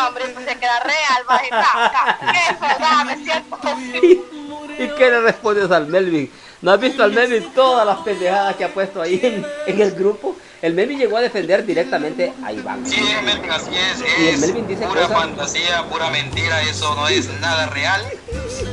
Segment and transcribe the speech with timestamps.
[0.00, 1.24] no, hombre, pues se queda real,
[3.06, 3.58] me siento.
[4.78, 6.30] ¿Y qué le respondes al Melvin?
[6.62, 9.92] ¿No has visto al Melvin todas las pendejadas que ha puesto ahí en, en el
[9.92, 10.36] grupo?
[10.62, 12.84] El Melvin llegó a defender directamente a Iván.
[12.86, 14.02] Sí, Melvin, así es.
[14.02, 18.02] Es pura fantasía, pura mentira, eso no es nada real.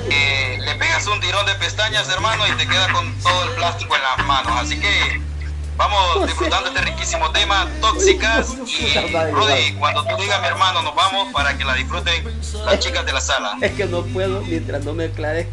[0.09, 3.95] Eh, le pegas un tirón de pestañas, hermano, y te queda con todo el plástico
[3.95, 4.51] en las manos.
[4.61, 5.21] Así que
[5.77, 8.55] vamos disfrutando este riquísimo tema, tóxicas.
[8.67, 12.23] Y Rudy, cuando tú digas, mi hermano, nos vamos para que la disfruten
[12.65, 13.57] las chicas de la sala.
[13.61, 15.49] Es que no puedo mientras no me aclare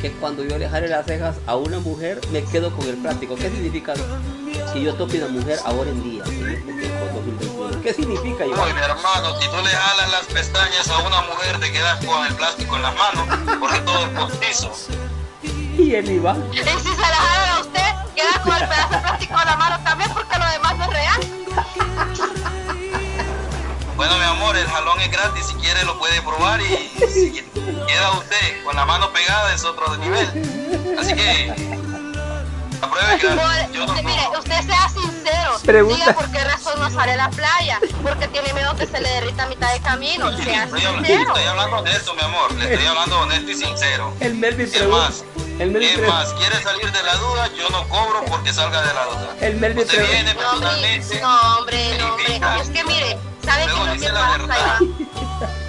[0.00, 3.34] que cuando yo le jale las cejas a una mujer me quedo con el plástico.
[3.36, 3.94] ¿Qué significa
[4.72, 6.22] que yo toque una mujer ahora en día?
[7.82, 8.60] ¿Qué significa Iván?
[8.60, 12.26] Oye, mi hermano, si tú le jalas las pestañas a una mujer te quedas con
[12.26, 14.72] el plástico en las manos porque todo es postizo.
[15.78, 16.44] ¿Y el Iván?
[16.52, 19.56] Y si se la jalan a usted, queda con el pedazo de plástico en la
[19.56, 21.20] mano también porque lo demás no es real.
[23.96, 28.12] Bueno, mi amor, el jalón es gratis, si quiere lo puede probar y si queda
[28.12, 30.26] usted con la mano pegada es otro nivel.
[30.98, 31.52] Así que
[32.82, 35.96] apruebe que yo no Mire, usted sea sincero, Pregunta.
[35.96, 39.08] diga por qué razón no sale a la playa, porque tiene miedo que se le
[39.08, 41.22] derrita a mitad de camino, sea estoy, sincero.
[41.22, 44.14] Estoy hablando honesto, mi amor, le estoy hablando honesto y sincero.
[44.20, 45.24] El Melvin es más,
[45.58, 48.94] el Melvin es más, quiere salir de la duda, yo no cobro porque salga de
[48.94, 49.36] la duda.
[49.40, 51.20] El Melvin Usted viene personalmente.
[51.20, 55.08] No, hombre, no, hombre, es que mire, ¿Sabe qué es lo que pasa, Iván?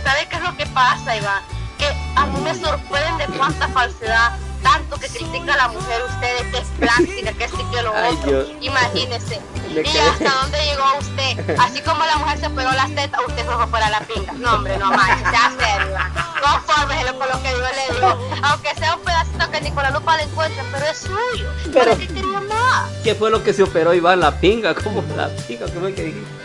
[0.04, 1.44] ¿Sabe qué es lo que pasa, Iván?
[1.78, 6.58] Que a mí me sorprende cuánta falsedad, tanto que critica a la mujer ustedes, que
[6.58, 8.46] es plástica, que es que lo otro.
[8.62, 9.42] Imagínese.
[9.70, 11.60] ¿Y hasta dónde llegó usted?
[11.60, 14.34] Así como la mujer se pegó las tetas, usted se fue para la pinga.
[14.34, 15.96] No, hombre, no manches, ya serio.
[16.42, 18.30] Confórmese con lo que yo le digo.
[18.44, 21.50] Aunque sea un pedacito que ni con la lupa le encuentre, pero es suyo.
[21.72, 22.92] Pero, qué quería más?
[23.04, 24.20] ¿Qué fue lo que se operó Iván?
[24.20, 25.68] La pinga, ¿cómo la pinga?
[25.74, 26.42] ¿Cómo es que dijiste?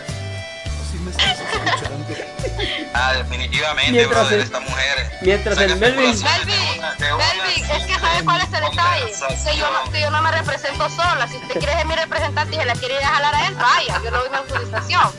[2.95, 5.11] Ah, definitivamente, mientras brother, el, esta mujer.
[5.23, 6.23] Mientras el Melvin.
[6.23, 9.13] Melvin, Melvin, es que sabe cuál es el detalle.
[9.45, 11.29] Que yo, no, que yo no me represento sola.
[11.29, 13.55] Si usted quiere ser mi representante y se la quiere ir a jalar a él,
[13.55, 15.13] vaya, yo le doy mi autorización.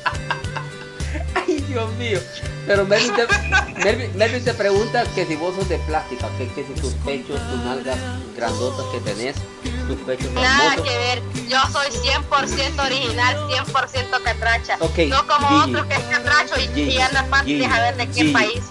[1.36, 2.20] Ay, Dios mío.
[2.68, 3.28] Pero Melvin te,
[4.18, 7.60] Melvin, te pregunta que si vos sos de plástica, que, que si tus pechos, tus
[7.64, 7.98] nalgas
[8.36, 9.38] grandotas que tenés,
[9.88, 14.78] tus pechos Nada que ver, yo soy 100% original, 100% catracha.
[14.82, 18.26] Okay, no como otros que es catracho y, y anda fácil a ver de qué
[18.34, 18.62] país.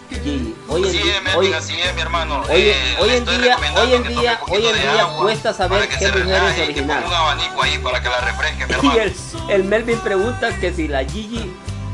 [0.68, 2.42] Hoy en día, hoy, así es, mi hermano.
[2.50, 6.42] Hoy, eh, hoy en día, hoy en día, hoy en día cuesta saber qué mujer
[6.52, 7.04] es original.
[7.06, 8.94] un abanico ahí para que la refresque, mi hermano.
[8.94, 9.14] Y el,
[9.48, 11.50] el Melvin pregunta que si la Gigi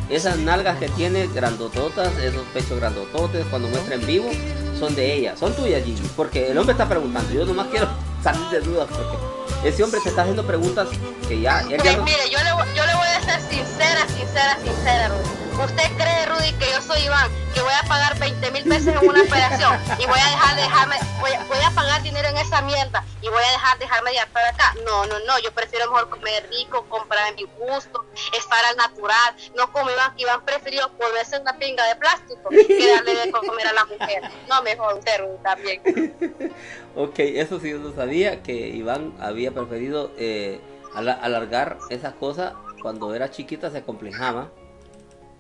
[0.09, 4.31] esas nalgas que tiene grandototas, esos pechos grandototes, cuando muestra en vivo,
[4.79, 6.03] son de ella, son tuyas, Gigi.
[6.17, 7.89] Porque el hombre está preguntando, yo nomás quiero
[8.23, 10.89] salir de dudas porque ese hombre te está haciendo preguntas
[11.29, 11.62] que ya...
[11.62, 12.92] ya Mire, yo le, yo le voy a
[13.22, 15.10] ser sincera, sincera, sincera,
[15.53, 19.09] ¿Usted cree, Rudy, que yo soy Iván, que voy a pagar 20 mil pesos en
[19.09, 23.05] una operación y voy a dejar de dejarme, voy a, pagar dinero en esa mierda
[23.21, 24.75] y voy a dejar de dejarme de para acá?
[24.84, 28.06] No, no, no, yo prefiero mejor comer rico, comprar mi gusto,
[28.37, 32.91] estar al natural, no como Iván, que Iván prefirió volverse una pinga de plástico que
[32.91, 34.22] darle de comer a la mujer.
[34.49, 36.53] No, mejor usted, Rudy, también.
[36.97, 40.61] ok, eso sí yo no sabía, que Iván había preferido eh,
[40.94, 44.50] alargar esa cosa cuando era chiquita se complejaba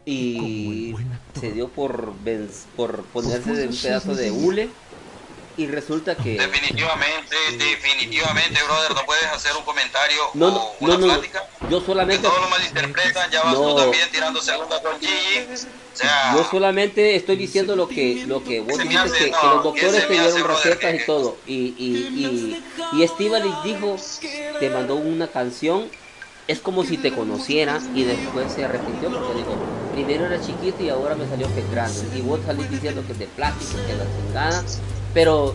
[0.04, 0.94] y
[1.38, 2.14] se dio por,
[2.76, 4.68] por ponerse de un pedazo de hule
[5.56, 10.96] y resulta que definitivamente definitivamente brother no puedes hacer un comentario no, no, o una
[10.96, 15.66] no, plática yo solamente todos lo malinterpretan ya vas tú también tirando segunda con Gigi.
[15.92, 19.62] O sea, yo solamente estoy diciendo lo que lo que vos dijiste que, que, los
[19.62, 21.36] doctores te dieron recetas y todo.
[21.46, 22.62] Y y
[22.94, 23.96] y, y Estivali dijo
[24.58, 25.90] te mandó una canción
[26.52, 29.56] es como si te conociera y después se arrepintió porque dijo,
[29.94, 32.00] primero era chiquito y ahora me salió que grande.
[32.14, 34.64] Y vos salís diciendo que es de plástico, que es la chingada.
[35.14, 35.54] Pero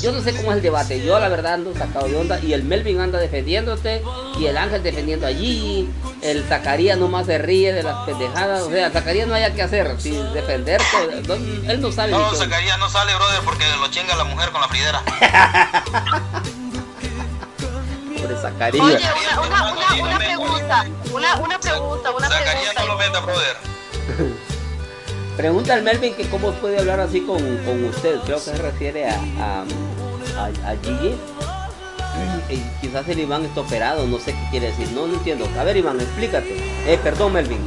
[0.00, 1.04] yo no sé cómo es el debate.
[1.04, 2.38] Yo la verdad ando sacado de onda.
[2.40, 4.02] Y el Melvin anda defendiéndote.
[4.38, 5.88] Y el Ángel defendiendo allí.
[6.20, 8.62] El Zacarías nomás se ríe de las pendejadas.
[8.62, 9.94] O sea, Zacarías no haya que hacer.
[9.98, 10.84] Si defenderte.
[11.66, 12.12] él no sabe.
[12.12, 15.02] No, Zacarías no sale, brother, porque lo chinga la mujer con la fridera.
[18.24, 18.86] Sobre Zacarías.
[18.86, 19.04] Oye,
[19.46, 20.86] una, una, una, pregunta.
[21.12, 23.56] Una, una pregunta, una Zacarías no lo venda, brother.
[25.36, 28.18] Pregunta al Melvin que cómo puede hablar así con, con usted.
[28.20, 29.64] Creo que se refiere a, a,
[30.46, 31.16] a, Gigi.
[32.48, 34.88] Y quizás el Iván está operado, no sé qué quiere decir.
[34.92, 35.46] No, no entiendo.
[35.58, 36.56] A ver, Iván, explícate.
[36.90, 37.60] Eh, perdón, Melvin.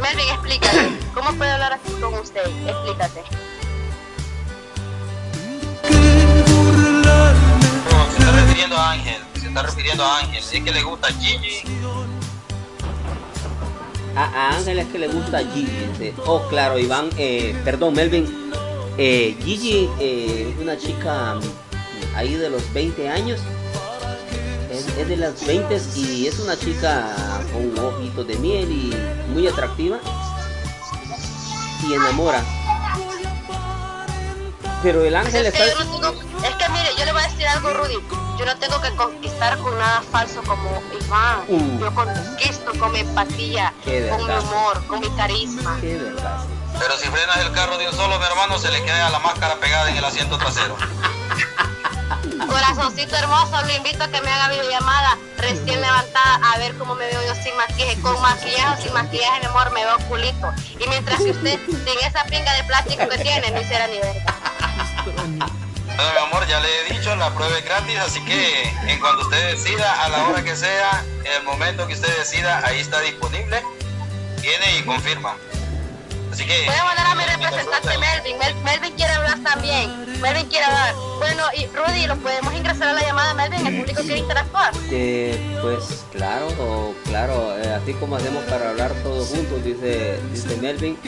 [0.00, 0.98] Melvin, explícate.
[1.14, 2.46] ¿Cómo puede hablar así con usted?
[2.68, 3.22] Explícate.
[7.02, 9.29] No, se está refiriendo a Ángel.
[9.50, 10.44] Está refiriendo a Ángel.
[10.44, 11.64] Si es que le gusta Gigi
[14.14, 16.14] A, Ángel es que le gusta Gigi.
[16.24, 18.52] Oh, claro, Iván, eh, perdón, Melvin.
[18.96, 21.40] Eh, Gigi eh, es una chica
[22.14, 23.40] ahí de los 20 años.
[24.70, 27.12] Es, de las 20 y es una chica
[27.52, 28.94] con ojitos de miel y
[29.34, 29.98] muy atractiva.
[31.88, 32.44] Y enamora.
[34.84, 35.64] Pero el ángel es está...
[35.66, 38.29] es que mire, yo le voy a decir algo, Rudy.
[38.40, 41.44] Yo no tengo que conquistar con nada falso como Iván.
[41.46, 41.78] Uh.
[41.78, 45.76] Yo conquisto con mi empatía, con mi humor, con mi carisma.
[45.78, 46.46] Qué verdad.
[46.78, 49.56] Pero si frenas el carro de un solo, mi hermano, se le queda la máscara
[49.56, 50.74] pegada en el asiento trasero.
[52.48, 57.04] Corazoncito hermoso, lo invito a que me haga videollamada recién levantada a ver cómo me
[57.08, 58.00] veo yo sin maquillaje.
[58.00, 60.50] Con maquillaje o sin maquillaje, mi amor, me veo culito.
[60.82, 65.59] Y mientras que usted, sin esa pinga de plástico que tiene, no hiciera ni verga.
[66.00, 69.20] Bueno, mi amor, ya le he dicho, la prueba es gratis, así que en cuanto
[69.20, 73.02] usted decida, a la hora que sea, en el momento que usted decida, ahí está
[73.02, 73.62] disponible.
[74.40, 75.36] Viene y confirma.
[76.32, 76.64] Así que.
[76.64, 78.38] Voy a mandar a mi representante Melvin.
[78.64, 80.20] Melvin quiere hablar también.
[80.22, 80.94] Melvin quiere hablar.
[81.18, 83.66] Bueno, y Rudy, ¿lo podemos ingresar a la llamada Melvin?
[83.66, 84.72] ¿El público quiere interactuar?
[84.90, 87.58] Eh, pues claro, claro.
[87.58, 90.98] Eh, así como hacemos para hablar todos juntos, dice, dice Melvin.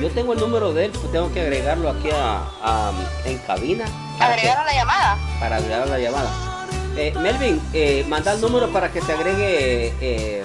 [0.00, 2.92] Yo tengo el número de él, pues tengo que agregarlo aquí a,
[3.24, 3.86] en cabina.
[4.20, 5.18] ¿Agregar a la llamada?
[5.40, 6.66] Para agregar a la llamada.
[6.96, 10.42] Eh, Melvin, eh, manda el número para que te agregue eh,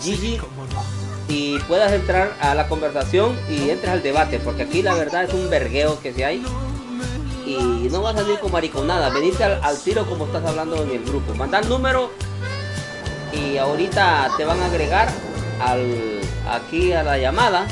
[0.00, 0.40] Gigi
[1.28, 5.34] y puedas entrar a la conversación y entres al debate, porque aquí la verdad es
[5.34, 6.44] un vergueo que se hay
[7.46, 10.90] y no vas a salir con mariconada, venite al, al, tiro como estás hablando en
[10.90, 11.34] el grupo.
[11.34, 12.10] Manda el número
[13.32, 15.08] y ahorita te van a agregar
[15.60, 16.20] al,
[16.50, 17.66] aquí a la llamada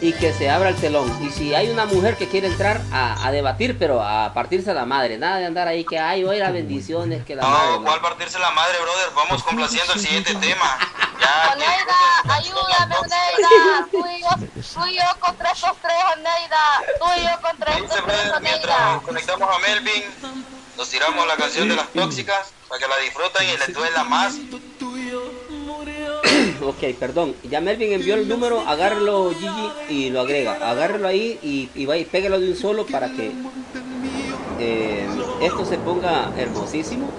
[0.00, 1.10] y que se abra el telón.
[1.22, 5.18] Y si hay una mujer que quiere entrar a, debatir, pero a partirse la madre,
[5.18, 7.78] nada de andar ahí que hay hoy las bendiciones que la no, madre.
[7.84, 9.08] ¿cuál partirse la madre, brother?
[9.14, 10.78] Vamos complaciendo el siguiente tema.
[11.20, 13.88] Ya, Oneida, ayúdame, Oneida.
[13.90, 14.28] Tú y, yo,
[14.74, 16.82] tú y yo contra esos tres, Oneida.
[16.98, 18.40] Tú y yo contra estos tres, Oneida.
[18.40, 20.04] Mientras conectamos a Melvin,
[20.76, 24.34] nos tiramos la canción de las tóxicas para que la disfruten y les duela más
[26.62, 27.34] ok, perdón.
[27.48, 30.70] Ya Melvin envió el número, agárrelo Gigi y lo agrega.
[30.70, 33.32] Agárrelo ahí y, y va y pégalo de un solo para que
[34.58, 35.06] eh,
[35.40, 37.10] esto se ponga hermosísimo.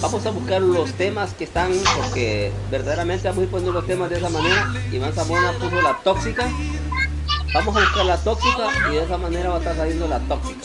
[0.00, 4.08] Vamos a buscar los temas que están, porque verdaderamente vamos a ir poniendo los temas
[4.08, 4.72] de esa manera.
[4.90, 6.48] Iván Zamora puso la tóxica.
[7.52, 10.60] Vamos a buscar la tóxica y de esa manera va a estar saliendo la tóxica.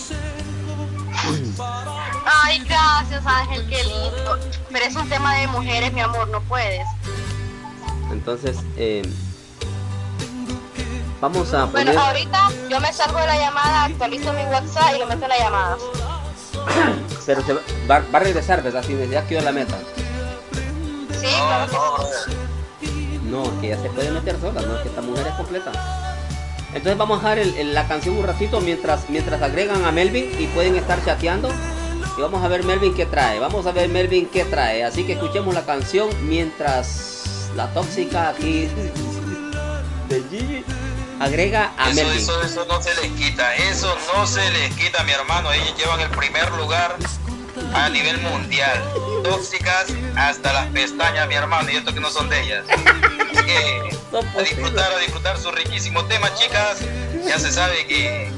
[2.25, 4.39] Ay, gracias Ángel, qué lindo.
[4.71, 6.85] Pero es un tema de mujeres, mi amor, no puedes.
[8.15, 9.03] Entonces, eh,
[11.19, 11.87] vamos a poner...
[11.87, 15.29] Bueno, ahorita yo me salgo de la llamada, actualizo mi WhatsApp y lo meto en
[15.29, 15.77] la llamada.
[17.25, 17.59] Pero se va,
[17.89, 18.83] va, a regresar, ¿verdad?
[18.83, 19.77] Si ya quedó la meta.
[21.19, 22.07] Sí, claro
[23.23, 25.71] No, que ya se puede meter sola, no, que esta mujer es completa.
[26.69, 30.75] Entonces vamos a dejar la canción un ratito mientras, mientras agregan a Melvin y pueden
[30.77, 31.49] estar chateando.
[32.17, 33.39] Y vamos a ver Melvin qué trae.
[33.39, 34.85] Vamos a ver Melvin qué trae.
[34.85, 37.14] Así que escuchemos la canción mientras
[37.55, 38.67] la tóxica aquí
[40.09, 40.63] de Gigi
[41.19, 45.13] agrega a eso, Eso, eso no se les quita, eso no se les quita, mi
[45.13, 45.51] hermano.
[45.51, 46.95] Ellos llevan el primer lugar
[47.73, 48.83] a nivel mundial.
[49.23, 52.65] Tóxicas hasta las pestañas, mi hermano, y esto que no son de ellas.
[52.69, 56.79] Así que a disfrutar, a disfrutar su riquísimo tema, chicas.
[57.25, 58.31] Ya se sabe que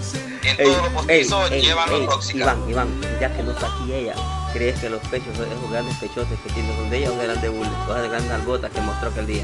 [0.44, 2.56] en todos los postizos llevan los tóxicas.
[2.56, 4.16] Iván, Iván, ya que no está aquí ella,
[4.54, 7.50] ¿crees que los pechos, esos grandes pechotes que tiene son de ella o eran de
[7.50, 7.70] Bulle?
[7.90, 9.44] Esas grandes nalgotas que mostró aquel día.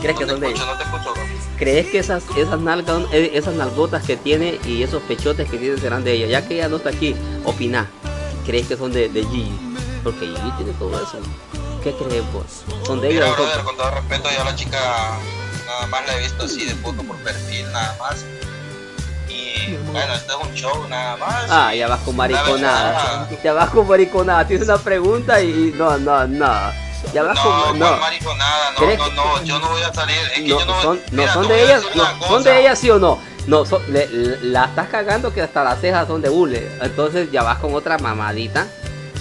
[0.00, 0.64] ¿Crees que son de ella?
[0.66, 1.14] No te escucho,
[1.58, 5.78] ¿Crees que esas, esas, nalgas, eh, esas nalgotas que tiene y esos pechotes que tiene
[5.78, 6.26] serán de ella?
[6.26, 7.88] Ya que ella no está aquí, opina.
[8.46, 9.52] ¿Crees que son de, de Gigi?
[10.02, 11.18] Porque Gigi tiene todo eso.
[11.82, 12.64] ¿Qué crees vos?
[12.86, 13.30] ¿Son de ella?
[13.32, 14.78] Brother, con todo respeto, yo a la chica
[15.66, 18.24] nada más la he visto así de foto por perfil, nada más
[19.92, 21.46] bueno, esto es un show nada más.
[21.48, 23.28] Ah, ya vas con mariconada.
[23.42, 24.46] Ya vas con mariconada.
[24.46, 26.72] Tienes una pregunta y no, no, no.
[27.12, 27.96] Ya vas no, con no.
[27.98, 30.16] mariconada, no, no, no, yo no voy a salir.
[30.16, 32.90] Es que no, yo no, son, no son de ellas, no, son de ellas sí
[32.90, 33.20] o no.
[33.46, 34.08] No, son, le,
[34.42, 36.66] la estás cagando que hasta las cejas son de hule.
[36.80, 38.66] Entonces ya vas con otra mamadita.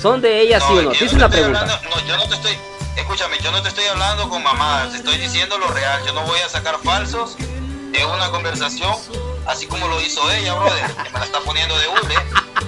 [0.02, 0.92] ¿Son de ellas sí o no?
[0.92, 1.60] Tienes una pregunta.
[1.60, 2.58] Hablando, no, yo no te estoy.
[2.96, 6.02] Escúchame, yo no te estoy hablando con mamadas, estoy diciendo lo real.
[6.06, 8.94] Yo no voy a sacar falsos en una conversación
[9.46, 12.16] así como lo hizo ella, brother, que me la está poniendo de hule,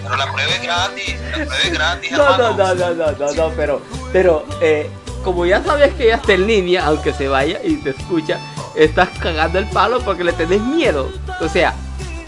[0.03, 3.33] pero la prueba es gratis, la prueba es gratis, no, no, no, no, no, no,
[3.33, 4.89] no, pero, pero, eh,
[5.23, 8.39] como ya sabes que ella está en línea, aunque se vaya y te escucha,
[8.75, 11.11] estás cagando el palo porque le tenés miedo.
[11.41, 11.73] O sea,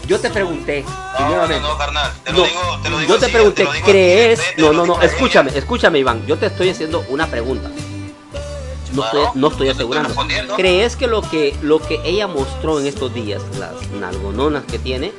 [0.06, 0.84] yo te pregunté,
[1.20, 4.40] no, no, no, carnal, te lo digo, te lo digo Yo te pregunté, ¿crees?
[4.56, 7.70] No, no, no, escúchame, escúchame, Iván, yo te estoy haciendo una pregunta.
[8.92, 10.14] No estoy, no estoy asegurando.
[10.56, 15.12] ¿Crees que lo que lo que ella mostró en estos días, las nalgononas que tiene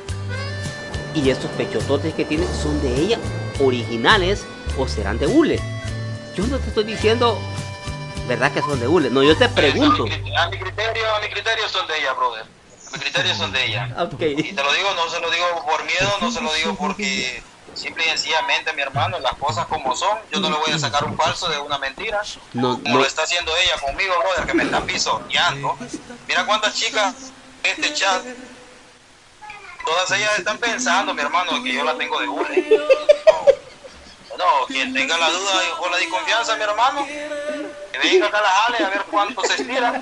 [1.14, 3.18] y estos pechototes que tiene, son de ella
[3.60, 4.44] originales
[4.78, 5.60] o serán de hule?
[6.36, 7.38] Yo no te estoy diciendo,
[8.28, 9.10] ¿verdad que son de hule?
[9.10, 10.04] No, yo te pregunto.
[10.04, 12.44] A mi, criterio, a mi criterio son de ella, brother.
[12.88, 13.94] A mi criterio son de ella.
[14.14, 14.34] Okay.
[14.38, 17.42] Y te lo digo, no se lo digo por miedo, no se lo digo porque
[17.74, 21.04] simple y sencillamente, mi hermano, las cosas como son, yo no le voy a sacar
[21.04, 22.20] un falso de una mentira,
[22.52, 25.76] no, como lo está haciendo ella conmigo, brother, que me está pisoteando.
[26.26, 27.14] Mira cuántas chicas
[27.62, 28.22] en este chat,
[29.84, 32.80] todas ellas están pensando, mi hermano, que yo la tengo de hule.
[34.28, 37.06] Bueno, quien tenga la duda o la desconfianza, mi hermano,
[38.26, 40.00] acá a la jale a ver cuánto se estira.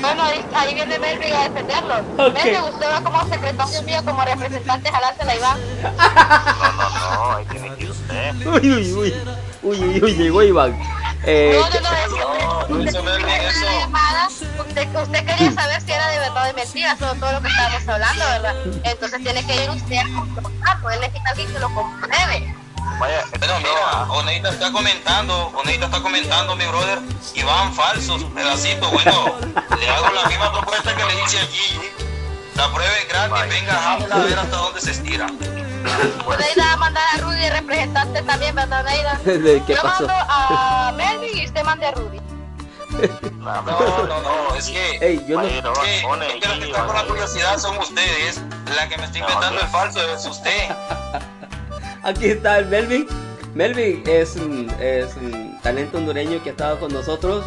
[0.00, 0.22] Bueno,
[0.54, 1.94] ahí, viene Melvin a defenderlo.
[2.28, 2.52] Okay.
[2.52, 5.58] Melvin, usted va como secretario mío, como representante, jalársela, Iván.
[5.82, 8.46] No, no, no, ahí tiene que ir usted.
[8.46, 9.14] Uy, uy, uy.
[9.62, 10.76] Uy, uy, uy, llegó Iván.
[11.24, 13.28] Eh, no, no, no, es que usted,
[14.58, 17.42] usted, usted, usted quería saber si era de verdad o de mentira, sobre todo lo
[17.42, 18.54] que estábamos hablando, ¿verdad?
[18.82, 22.56] Entonces tiene que ir usted a comprobarlo, él necesita alguien que lo compruebe.
[22.98, 27.00] Vaya, bueno, mira, Oneita está comentando, Oneita está comentando, mi brother,
[27.34, 28.88] y van falsos, pedacito.
[28.90, 29.36] Bueno,
[29.78, 31.80] le hago la misma propuesta que le hice a Gigi.
[32.54, 35.26] La prueba es gratis, venga, a ver hasta dónde se estira.
[36.26, 39.20] Oneida a mandar a Rudy representante también, ¿verdad, Oneida?
[39.66, 42.20] ¿Qué Yo mando a Melvin y usted manda a Rudy.
[43.38, 46.86] No, no, no, es que, Ey, yo no, es que, es que los que están
[46.86, 48.40] con la curiosidad son ustedes.
[48.76, 50.68] La que me está inventando el falso es usted.
[52.02, 53.06] Aquí está el Melvin.
[53.54, 54.68] Melvin es un,
[55.62, 57.44] talento hondureño que ha estado con nosotros.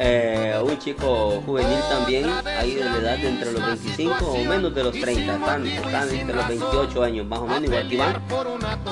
[0.00, 4.72] Eh, un chico juvenil también, ahí de la edad de entre los 25 o menos
[4.72, 8.22] de los 30, están, están entre los 28 años, más o menos, igual que Iván.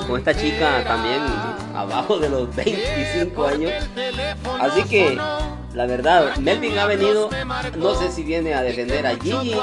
[0.05, 1.21] Con esta chica también
[1.73, 3.71] abajo de los 25 años.
[4.59, 5.17] Así que
[5.77, 7.29] la verdad, Melvin ha venido,
[7.75, 9.55] no sé si viene a defender a Gigi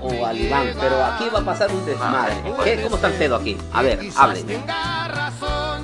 [0.00, 2.34] o a Iván, pero aquí va a pasar un desmadre.
[2.62, 2.82] ¿Qué?
[2.82, 3.56] ¿Cómo está el pedo aquí?
[3.72, 4.64] A ver, hablen.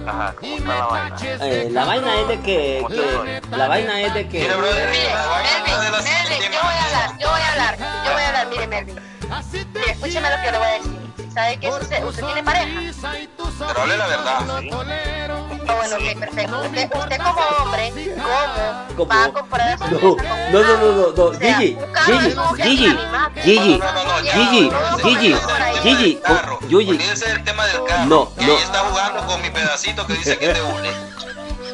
[0.07, 1.17] Ajá, ¿cómo está la vaina?
[1.41, 4.41] Eh, la vaina es de que, que la vaina es de que.
[4.41, 8.47] Mire, Melvin, Melvin, yo voy a hablar, yo voy a hablar, yo voy a hablar,
[8.49, 8.97] mire, Melvin.
[9.73, 11.33] Mire, escúcheme lo que le voy a decir.
[11.33, 12.05] ¿Sabe qué sucede?
[12.05, 12.67] ¿Usted tiene pareja?
[13.59, 14.61] Pero hable la verdad.
[14.61, 14.71] ¿sí?
[15.69, 16.61] Oh, bueno, ok, perfecto.
[16.63, 17.93] Usted, usted como hombre,
[18.97, 20.17] ¿cómo, va a comprar esa no, no,
[20.51, 22.97] no, no, no, no, Gigi, Gigi, Gigi,
[23.43, 23.81] Gigi,
[24.33, 24.71] Gigi,
[25.03, 25.35] Gigi,
[25.83, 26.21] Gigi,
[26.69, 26.97] Gigi.
[26.97, 28.07] Ese es el tema del carro.
[28.07, 28.43] No, no.
[28.43, 30.91] Ella está jugando con mi pedacito que dice que te une.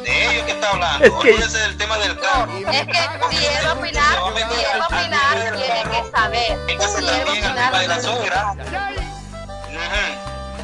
[0.03, 1.05] De ellos que está hablando.
[1.05, 1.29] Es que...
[1.31, 2.51] Ese es el tema del carro.
[2.57, 2.99] Es que
[3.31, 6.59] si él va a opinar, si él va a opinar, tiene que saber.
[6.67, 6.73] Si
[7.07, 8.33] él va a opinar, tiene que saber.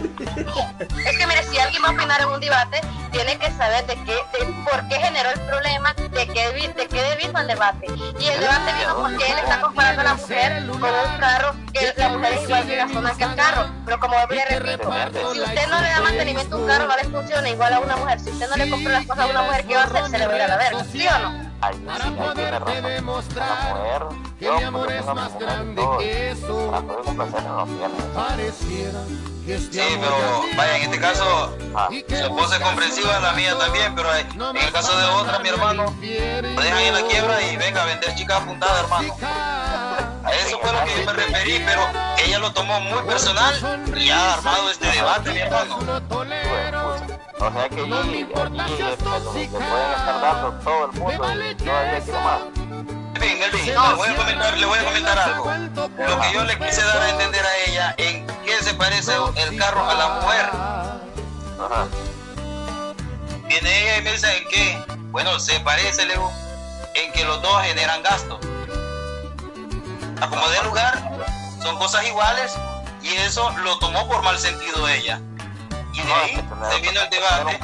[0.02, 2.82] Es que mire, si alguien va a opinar en un debate,
[3.12, 7.18] tiene que saber de qué, de por qué generó el problema, de qué, de qué
[7.22, 7.86] vino el debate.
[8.20, 11.94] Y el debate vino porque él está comparando a la mujer con un carro, que
[11.98, 13.70] la mujer es igual de zona que el carro.
[13.86, 14.94] Pero como le repito,
[15.34, 17.96] si usted no le da mantenimiento a un carro, no le funciona igual a una
[17.98, 18.20] mujer.
[18.20, 20.10] Si usted no le compra las cosas a una mujer, ¿qué va a hacer?
[20.10, 21.51] Se le va a ir a la verga, ¿sí o no?
[21.62, 26.72] Ahí, para sí, poder demostrar que el amor es más grande que eso.
[26.72, 27.94] Para poder complacer no tiene.
[29.60, 34.10] Sí, pero vaya, en este caso, ah, su esposa es comprensiva, la mía también, pero
[34.16, 37.86] en el caso de otra, mi hermano, lo dejan en la quiebra y venga a
[37.86, 39.14] vender chicas apuntadas, hermano.
[40.32, 41.82] A eso fue lo que yo me referí, pero
[42.24, 43.54] ella lo tomó muy personal
[43.98, 45.78] y ha armado este debate, mi hermano.
[45.78, 52.12] O sea que allí, le, pueden estar dando todo el mundo y no hay que
[52.14, 52.42] más.
[53.16, 55.52] Elvin, Elvin, le, voy a comentar, le voy a comentar algo.
[55.76, 59.58] Lo que yo le quise dar a entender a ella, ¿en qué se parece el
[59.58, 60.46] carro a la mujer?
[61.60, 61.88] Ajá.
[63.48, 64.86] Viene ella y me dice, ¿en qué?
[65.12, 66.32] Bueno, se parece, Leo,
[66.96, 68.40] en que los dos generan gastos.
[70.30, 71.02] Como de lugar,
[71.64, 72.56] son cosas iguales
[73.02, 75.20] y eso lo tomó por mal sentido ella.
[75.94, 76.36] Y de ahí
[76.72, 77.60] se vino el debate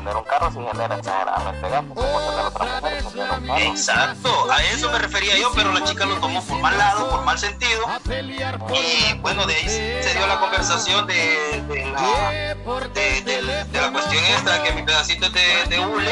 [0.00, 3.60] tener un carro sin genera exageradamente gastos, como tener otra mujer sin tener un carro.
[3.60, 7.22] Exacto, a eso me refería yo, pero la chica lo tomó por mal lado, por
[7.24, 7.84] mal sentido.
[8.08, 12.54] Y bueno, de ahí se dio la conversación de, de la,
[12.94, 16.10] de, de, de, la cuestión esta, que mi pedacito es de, de hule,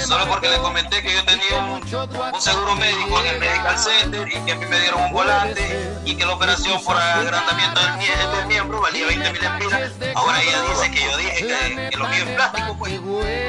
[0.00, 4.28] solo porque le comenté que yo tenía un, un seguro médico en el Medical Center
[4.28, 8.36] y que a mí me dieron un volante y que la operación por agrandamiento del,
[8.36, 9.92] del miembro valía 20 mil empiras.
[10.14, 12.92] Ahora ella dice que yo dije que, que lo mío es plástico, pues.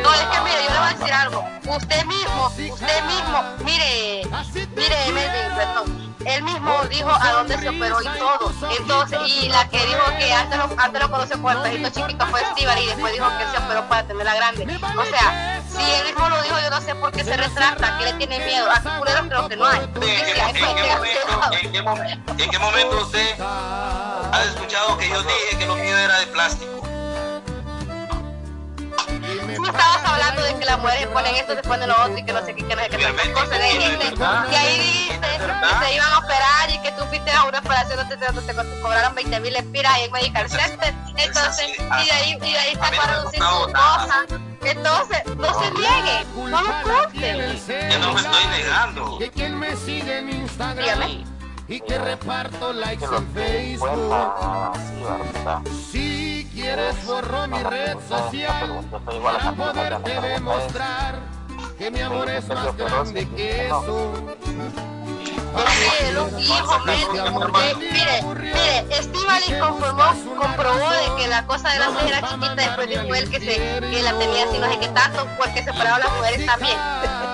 [0.03, 1.45] No, es que mire, yo le voy a decir algo.
[1.65, 4.27] Usted mismo, usted mismo, mire,
[4.75, 6.13] mire, Melvin, perdón.
[6.25, 8.53] Él mismo dijo a dónde se operó y todo.
[8.79, 12.25] Entonces, y la que dijo que antes lo, antes lo conoció por el pejito chiquito
[12.27, 14.63] fue Steven y después dijo que se operó para tenerla grande.
[14.63, 18.05] O sea, Si él mismo lo dijo, yo no sé por qué se retracta, que
[18.05, 18.69] le tiene miedo.
[18.71, 19.79] A culeros creo que no hay.
[19.81, 25.97] ¿En qué, momento, ¿En qué momento usted ha escuchado que yo dije que lo mío
[25.97, 26.92] era de plástico?
[29.53, 32.45] Estabas hablando de que las mujeres ponen esto, se ponen lo otro y que no
[32.45, 33.61] sé qué, que no sé qué tantas cosas.
[33.61, 37.59] Dijiste que ahí dice que se iban a operar y que tú fuiste a una
[37.59, 40.93] operación donde te, cobraron 20 mil espiras en Medical Center.
[41.17, 44.25] Entonces, y de ahí, y de ahí sus cosas.
[44.61, 46.83] Entonces, no se niegue, no lo.
[47.91, 49.17] Yo no me estoy negando.
[49.17, 51.23] Que quien me sigue en Instagram
[51.67, 53.89] y que reparto likes en Facebook.
[56.53, 58.85] Quieres borro mi red social
[59.23, 61.19] para poderte demostrar
[61.77, 64.13] que mi amor es más grande que eso.
[67.75, 70.03] Mire, mire, Estivali conformó,
[70.39, 73.39] comprobó de que la cosa de la mujer era chiquita después de fue el que
[73.39, 73.55] se
[73.91, 76.77] que la tenía así no sé qué tanto, porque separaron las mujeres también.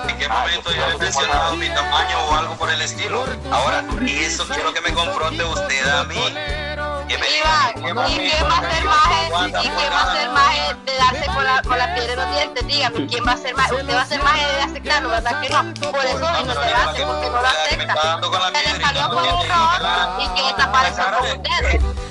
[0.09, 3.25] ¿En qué momento yo he mencionado mi tamaño o algo por el estilo?
[3.51, 6.68] Ahora, eso quiero que me confronte usted a mí.
[7.09, 8.99] ¿Y quién va a ser más
[9.47, 12.35] ¿y quién va a ser más de darse con la, con la piedra de los
[12.35, 12.67] dientes?
[12.67, 13.71] Dígame, ¿quién va a ser más?
[13.71, 15.91] Usted va a ser más de aceptarlo, ¿verdad que no?
[15.91, 18.21] Por eso no se hace, porque no lo acepta.
[18.53, 21.95] Se le salió con un rol y quiere tapar el sol con un dedo.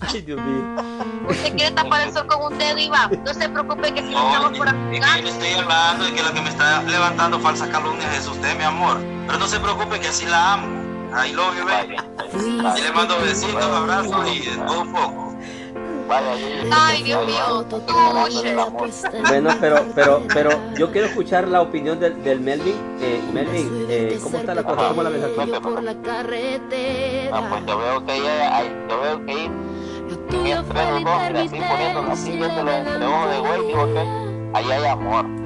[0.00, 0.64] Ay, Dios mío.
[1.28, 3.22] Usted quiere tapar el sol con un dedo, Iván.
[3.24, 4.78] No se preocupe que si no, estamos por aquí.
[4.92, 8.26] Es que yo estoy hablando y que lo que me está levantando falsas calumnias es
[8.26, 9.00] usted, mi amor.
[9.26, 10.85] Pero no se preocupe que así la amo.
[11.16, 11.96] I love you, baby.
[12.78, 15.36] Y le mando besitos, abrazos y de todo un poco.
[16.70, 17.66] Ay, Dios mío,
[19.28, 22.76] Bueno, pero, pero, pero yo quiero escuchar la opinión del, del Melvin.
[23.00, 24.88] Eh, Melvin, eh, ¿cómo está la cosa?
[24.88, 25.50] ¿Cómo la ves aquí?
[25.60, 27.36] Por la carretera.
[27.36, 29.50] Ah, pues yo veo que ella, yo veo que
[30.50, 34.00] entre los dos, así poniendo, así viéndolo entre ojos de güey, digo que
[34.54, 35.45] ahí hay amor.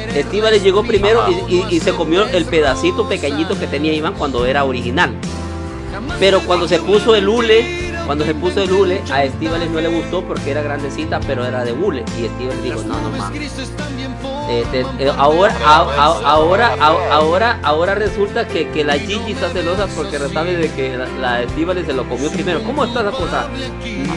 [0.15, 4.45] Estivali llegó primero y, y, y se comió el pedacito pequeñito que tenía Iván cuando
[4.45, 5.13] era original.
[6.19, 9.87] Pero cuando se puso el hule, cuando se puso el hule, a Estivales no le
[9.89, 12.03] gustó porque era grandecita, pero era de hule.
[12.19, 13.39] Y Estivales dijo, no, no mames.
[14.49, 19.31] Eh, te- eh, ahora, a- a- ahora, a- ahora, ahora resulta que, que la Gigi
[19.33, 21.07] está celosa porque sabe de que la,
[21.41, 22.61] la se lo comió primero.
[22.63, 23.47] ¿Cómo está la cosa?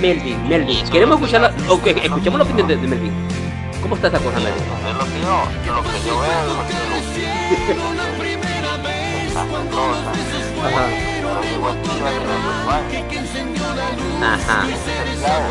[0.00, 0.88] Melvin, Melvin.
[0.90, 3.12] Queremos escuchar la, ok, escuchemos la opinión de, de Melvin.
[3.85, 4.62] ¿Cómo está esa cosa, Melvin?
[4.64, 5.44] Es lo que yo,
[5.75, 6.79] lo que yo veo, lo que yo.
[10.64, 10.85] Ajá.
[11.20, 12.85] Pero llegó Steven y le dijo, "Ay,
[14.23, 14.59] Ajá.
[15.20, 15.49] claro".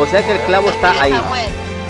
[0.00, 1.12] O sea que el clavo está ahí.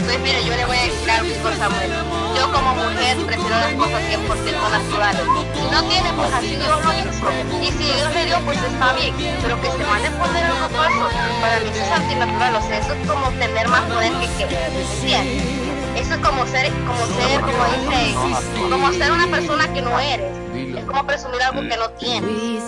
[0.04, 1.90] Pues mire, yo le voy a decir algo, hijo Samuel.
[2.36, 5.22] Yo como mujer prefiero las cosas 100% naturales.
[5.54, 7.62] Si no tiene, pues así Dios lo hizo.
[7.62, 9.14] Y si Dios le dio, pues está bien.
[9.42, 11.08] Pero que se mande a poner algo falso,
[11.40, 12.54] para mí eso es antinatural.
[12.56, 14.44] O sea, eso es como tener más poder que que.
[14.44, 15.64] ¿Entiendes?
[15.96, 20.32] Eso es como ser, como ser, como dice, como ser una persona que no eres.
[20.76, 22.62] Es como presumir algo que no tienes.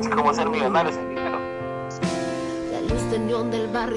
[0.00, 1.11] Es como ser millonario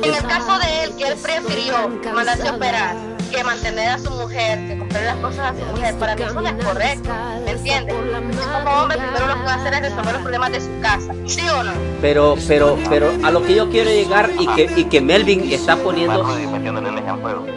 [0.03, 4.10] En el caso de él, que él prefirió mandarse a operar que mantener a su
[4.12, 7.10] mujer, que comprarle las cosas a su mujer, para mí eso no es correcto,
[7.43, 7.95] ¿me entiendes?
[7.95, 10.79] Usted como hombre primero lo que va a hacer es resolver los problemas de su
[10.81, 11.71] casa, ¿sí o no?
[12.01, 15.75] Pero, pero, pero a lo que yo quiero llegar y que, y que Melvin está
[15.75, 16.23] poniendo.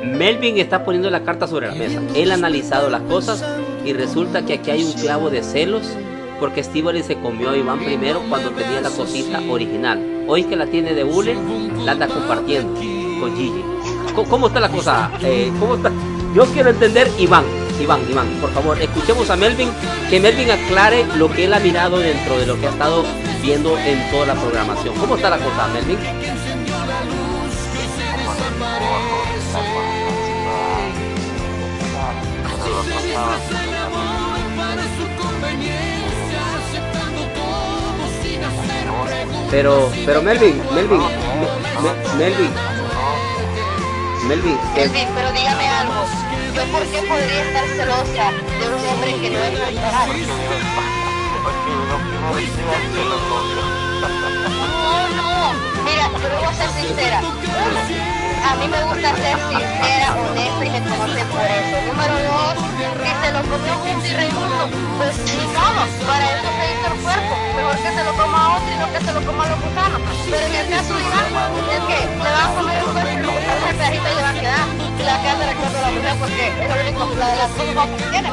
[0.05, 2.01] Melvin está poniendo la carta sobre la mesa.
[2.15, 3.45] Él ha analizado las cosas
[3.85, 5.83] y resulta que aquí hay un clavo de celos
[6.41, 10.08] porque Estíbaliz se comió a Iván primero cuando tenía la cosita original.
[10.31, 11.35] Hoy que la tiene de Bule,
[11.87, 12.79] la anda compartiendo
[13.19, 13.65] con Gigi.
[14.29, 15.11] ¿Cómo, está la cosa?
[15.23, 15.91] Eh, ¿Cómo está?
[16.35, 17.45] Yo quiero entender, Iván,
[17.81, 19.71] Iván, Iván, por favor, escuchemos a Melvin,
[20.11, 23.05] que Melvin aclare lo que él ha mirado dentro de lo que ha estado
[23.43, 24.95] viendo en toda la programación.
[24.97, 25.99] ¿Cómo está la cosa, Melvin?
[39.51, 41.49] Pero, pero Melvin, Melvin, Me-
[41.83, 42.53] Me- Melvin,
[44.27, 46.05] Melvin, Melvin, pero dígame algo,
[46.55, 50.09] ¿yo por qué podría estar celosa de un hombre que no es natural?
[53.89, 55.53] No, no,
[55.85, 57.21] mira, le voy a ser sincera.
[58.45, 61.77] A mí me gusta ser sincera, honesta y me conocen por eso.
[61.87, 66.65] Número dos, si se lo comió un y Raimundo, pues ni modo, para eso se
[66.73, 67.35] hizo el cuerpo.
[67.57, 69.61] Mejor que se lo coma a otro y no que se lo coma a los
[69.61, 70.01] gusanos.
[70.31, 73.23] Pero en el caso de Iván, es que le va a comer el cuerpo y
[73.23, 74.67] los gusanos el pedacito y le va a quedar.
[74.99, 78.05] Y la queda de la mujer porque es lo único, la de las cosas que
[78.11, 78.33] tiene.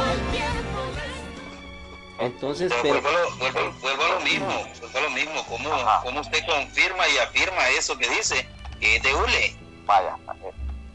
[2.19, 3.73] Entonces, pero, pero...
[3.81, 4.47] Vuelvo, a lo mismo,
[4.81, 5.45] vuelvo a lo mismo.
[5.49, 5.69] ¿Cómo,
[6.03, 8.47] ¿Cómo, usted confirma y afirma eso que dice?
[8.79, 9.64] Que es de hule.
[9.85, 10.17] Vaya,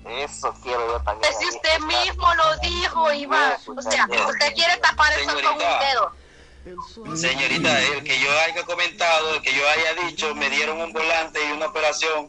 [0.09, 1.33] eso quiero yo también.
[1.33, 3.53] Pues si usted mismo lo dijo, Iván.
[3.66, 7.16] O sea, usted quiere tapar eso con un dedo.
[7.16, 11.38] Señorita, el que yo haya comentado, el que yo haya dicho, me dieron un volante
[11.48, 12.29] y una operación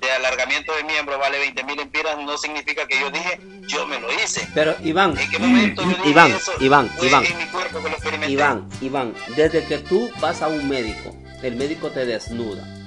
[0.00, 4.00] de alargamiento de miembro vale 20 mil empiras, no significa que yo dije, yo me
[4.00, 4.48] lo hice.
[4.54, 7.26] Pero Iván, ¿en qué momento Iván, Iván, Iván,
[8.28, 12.79] Iván, Iván, desde que tú vas a un médico, el médico te desnuda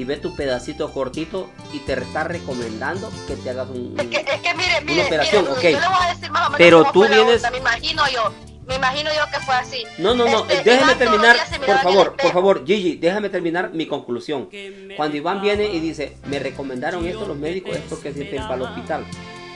[0.00, 4.16] y ve tu pedacito cortito y te está recomendando que te hagas un, es que,
[4.16, 5.62] es que mire, mire, una operación, mire, ok.
[5.62, 8.32] Yo le voy a decir más o menos pero tú vienes, me imagino yo
[8.66, 9.84] me imagino yo que fue así.
[9.98, 11.36] No, no, no, este, déjame terminar,
[11.66, 14.48] por favor, por favor, Gigi, déjame terminar mi conclusión.
[14.96, 18.62] Cuando Iván viene y dice, me recomendaron esto los médicos, es porque sienten para el
[18.62, 19.04] hospital.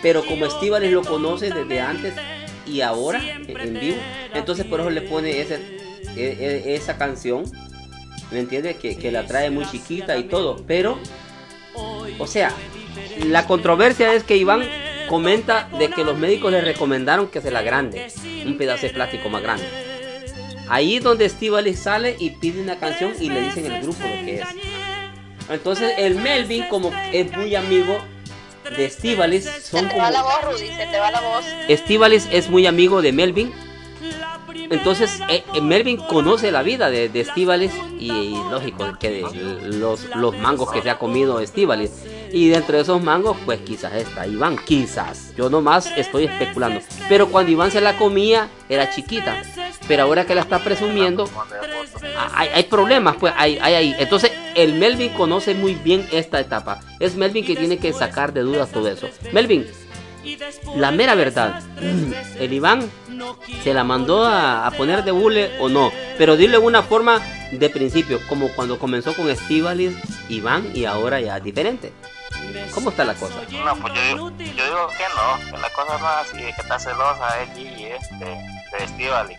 [0.03, 2.13] Pero como Estíbales lo conoce desde antes
[2.67, 3.99] y ahora, en vivo,
[4.35, 5.61] entonces por eso le pone ese,
[6.17, 7.45] e, e, esa canción,
[8.35, 8.77] ¿me entiendes?
[8.77, 10.99] Que, que la trae muy chiquita y todo, pero,
[12.19, 12.53] o sea,
[13.27, 14.69] la controversia es que Iván
[15.09, 18.09] comenta de que los médicos le recomendaron que se la grande,
[18.45, 19.65] un pedazo de plástico más grande.
[20.69, 24.25] Ahí es donde Steve sale y pide una canción y le dicen el grupo lo
[24.25, 24.49] que es.
[25.49, 27.99] Entonces el Melvin, como es muy amigo
[28.77, 31.45] de Estivalis, son te va la voz, Rudy, se te va la voz.
[31.69, 33.53] Estivalis es muy amigo de Melvin.
[34.55, 39.25] Entonces eh, eh, Melvin conoce la vida de, de Estivalis y, lógico que
[39.65, 41.91] los, los mangos que se ha comido Estivalis.
[42.33, 45.33] Y dentro de esos mangos, pues quizás está Iván, quizás.
[45.37, 46.81] Yo nomás estoy especulando.
[47.09, 49.41] Pero cuando Iván se la comía, era chiquita.
[49.87, 51.31] Pero ahora que la está presumiendo,
[52.35, 53.97] hay, problemas, pues hay, hay, hay.
[54.01, 56.81] Entonces, el Melvin conoce muy bien esta etapa.
[56.99, 59.09] Es Melvin que tiene que sacar de dudas todo eso.
[59.33, 59.67] Melvin,
[60.77, 61.63] la mera verdad,
[62.39, 62.91] el Iván
[63.63, 65.93] se la mandó a, poner de bule o no.
[66.19, 69.97] Pero dile una forma de principio, como cuando comenzó con Estivalis,
[70.29, 71.93] Iván y ahora ya diferente.
[72.73, 73.35] ¿Cómo está la cosa?
[73.65, 76.61] No, pues yo, digo, yo digo que no, que la cosa no es así, que
[76.61, 79.37] está celosa es y este, de Estivali.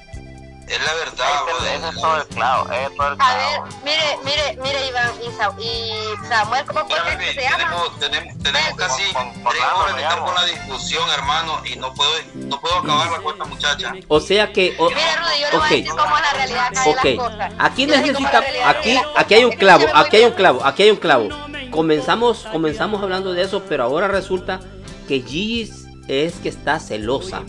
[0.68, 3.20] Es la verdad, Ese es todo el clavo, es todo el clavo.
[3.20, 7.58] A ver, mire, mire, mire Iván y, Samuel, ¿cómo fue que se llama?
[7.58, 12.12] Tenemos, tenemos, tenemos casi tres horas de estar con la discusión, hermano, y no puedo,
[12.34, 13.94] no puedo acabarla con esta muchacha.
[14.08, 14.76] O sea que...
[14.80, 17.18] O, Mira, Rudy, yo le voy a decir cómo es la realidad okay.
[17.18, 17.54] las cosas.
[17.60, 21.30] Aquí necesita, aquí, aquí hay un clavo, aquí hay un clavo, aquí hay un clavo
[21.76, 24.60] comenzamos, comenzamos hablando de eso, pero ahora resulta
[25.08, 25.72] que Gigi
[26.08, 27.44] es que está celosa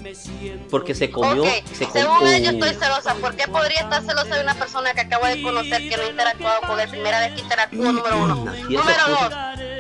[0.71, 3.15] porque se comió se según ella estoy celosa.
[3.17, 6.07] ¿por qué podría estar celosa de una persona que acabo de conocer que no ha
[6.07, 8.35] interactuado con él primera vez que interactuó número uno.
[8.37, 9.35] número dos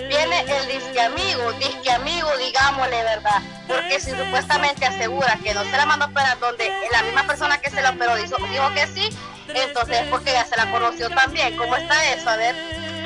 [0.08, 5.72] viene el disque amigo disque amigo digámosle verdad porque si supuestamente asegura que no se
[5.72, 8.86] la mandó a operar donde la misma persona que se la operó dijo, dijo que
[8.88, 9.16] sí
[9.48, 11.56] entonces es porque ya se la conoció también.
[11.56, 12.28] ¿cómo está eso?
[12.28, 12.54] a ver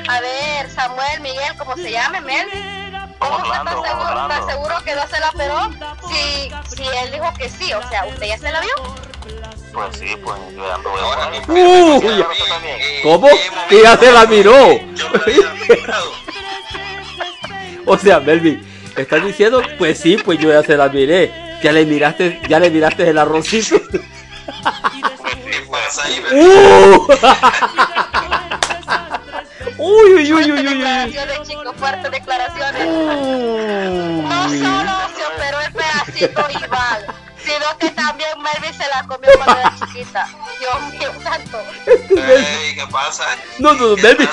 [0.07, 2.47] a ver, Samuel, Miguel, ¿cómo se llama, Mel?
[3.21, 5.69] ¿Cómo usted está seguro, está seguro que no se la operó?
[6.09, 8.73] Si, si él dijo que sí, o sea, ¿usted ya se la vio?
[9.71, 11.31] Pues sí, pues yo anduve ahora.
[11.47, 12.01] Uh,
[13.03, 13.29] ¿Cómo?
[13.69, 14.55] Que ya se la miró.
[17.85, 19.61] o sea, Melvin, ¿estás diciendo?
[19.77, 21.31] Pues sí, pues yo ya se la miré.
[21.61, 23.75] Ya le miraste, ya le miraste el arrocito.
[26.31, 27.07] uh.
[29.83, 30.63] Uy, uy, uy, uy, uy.
[30.63, 32.85] Declaraciones, chicos, fuertes declaraciones.
[32.85, 37.01] No solo se operó el pedacito Iván,
[37.43, 40.27] sino que también Melvin se la comió cuando era chiquita.
[40.59, 41.57] Dios mío santo.
[41.87, 43.25] Ey, ¿Qué pasa?
[43.57, 44.29] No, no, Melvin,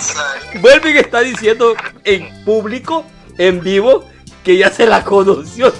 [0.63, 3.07] Melvin está diciendo en público,
[3.39, 4.05] en vivo,
[4.45, 5.73] que ya se la conoció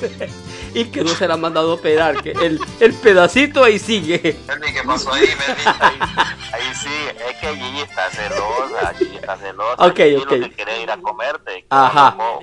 [0.79, 4.21] y que no se la ha mandado a operar, que el, el pedacito ahí sigue.
[4.21, 5.99] ¿qué pasó ahí, ahí,
[6.53, 6.89] ahí sí,
[7.29, 9.85] es que Gigi está celosa, Gigi está celosa.
[9.85, 10.29] Ok, ok.
[10.29, 11.67] Te quiere ir a comerte.
[11.71, 12.17] Ajá.
[12.17, 12.39] No,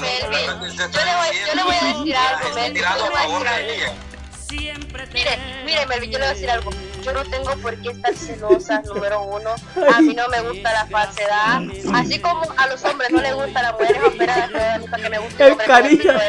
[0.00, 3.58] Melvin, yo le voy, yo le voy a decir algo, Melvin, yo le voy a
[3.58, 4.07] decir algo.
[4.50, 6.70] Mire, mire, Melvin, yo le voy a decir algo.
[7.02, 9.50] Yo no tengo por qué estar celosa, número uno.
[9.94, 11.62] A mí no me gusta la falsedad.
[11.94, 15.46] Así como a los hombres no les gusta la mujeres operadas, para que me guste
[15.46, 16.20] el carilla,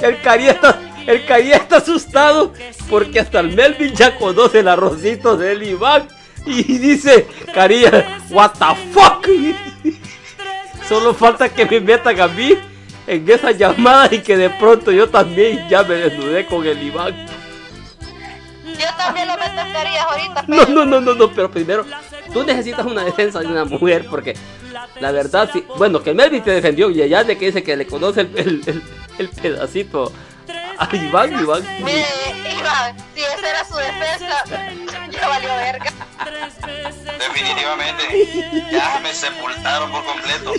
[0.00, 2.52] el carilla está, el carilla está asustado
[2.88, 6.08] porque hasta el Melvin ya conoce el arrocito del Iván
[6.46, 9.26] y dice, carilla, what the fuck.
[10.88, 12.56] solo falta que me metan a mí
[13.06, 17.41] en esa llamada y que de pronto yo también ya me desnudé con el Iván.
[18.82, 20.44] Yo también lo metería ahorita.
[20.46, 21.84] No, no, no, no, no, pero primero
[22.32, 24.34] tú necesitas una defensa de una mujer porque
[25.00, 27.86] la verdad, sí, bueno, que Melvin te defendió y allá de que dice que le
[27.86, 28.82] conoce el, el,
[29.18, 30.12] el, pedacito
[30.78, 31.62] a Iván, Iván.
[31.84, 32.06] Mire,
[32.58, 34.44] Iván, si esa era su defensa,
[35.28, 35.92] valió verga.
[37.18, 40.52] Definitivamente, ya me sepultaron por completo.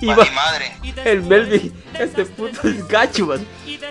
[0.00, 0.76] Iván, mi madre.
[1.04, 3.46] El Melvin, este puto es gacho, man.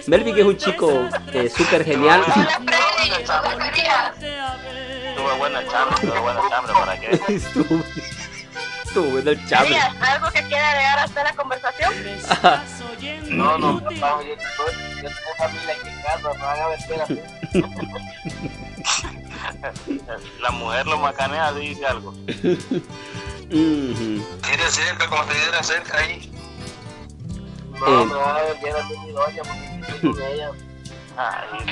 [0.07, 2.23] Melvin es un chico eh, súper genial.
[5.09, 7.19] Estuvo buena chambre, estuvo buena chambre, ¿para qué?
[7.33, 7.83] estuvo,
[8.85, 9.75] estuvo buena el chambre.
[9.79, 11.93] ¿Algo que quiera agregar hasta la conversación?
[13.29, 14.35] no, no, no, yo, yo
[14.95, 17.23] tengo familia aquí en casa, no haga espérate.
[20.41, 22.13] La mujer lo macanea, dice algo.
[23.49, 26.31] Tiene cerca, como te diera cerca ahí.
[27.79, 29.41] No, me va a ver bien a mi doña
[30.01, 30.51] porque ella.
[31.17, 31.65] Ay,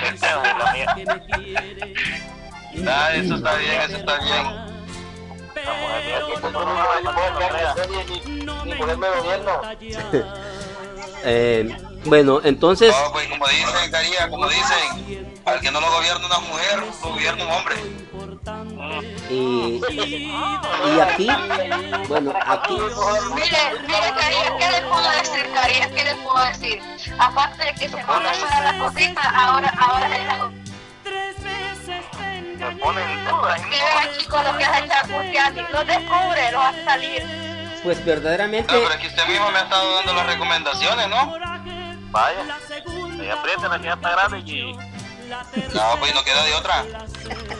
[0.57, 0.95] la mía.
[2.87, 4.45] Ah, eso está bien, eso está bien.
[11.23, 12.93] eh, bueno, entonces.
[12.95, 17.09] No, pues como dicen, Caría, como dicen, al que no lo gobierna una mujer, lo
[17.09, 17.75] gobierna un hombre.
[19.29, 21.29] Y, y aquí,
[22.07, 22.77] bueno, aquí.
[23.35, 23.57] Mire,
[23.87, 25.89] mire, Caría, ¿qué le puedo decir, Caría?
[25.89, 26.81] ¿Qué le puedo decir?
[27.17, 30.51] Aparte de que se pone para la cosita, ahora, ahora es la
[32.57, 33.55] me pone en duda.
[33.69, 37.23] Mira, chicos, lo que has hecho lo descubre, lo va a salir.
[37.83, 38.73] Pues verdaderamente.
[38.73, 41.37] No, pero aquí usted mismo me ha estado dando las recomendaciones, ¿no?
[42.09, 42.39] Vaya,
[43.31, 44.96] aprieten, aquí ya está grande y.
[45.27, 46.83] No, pues no queda de otra.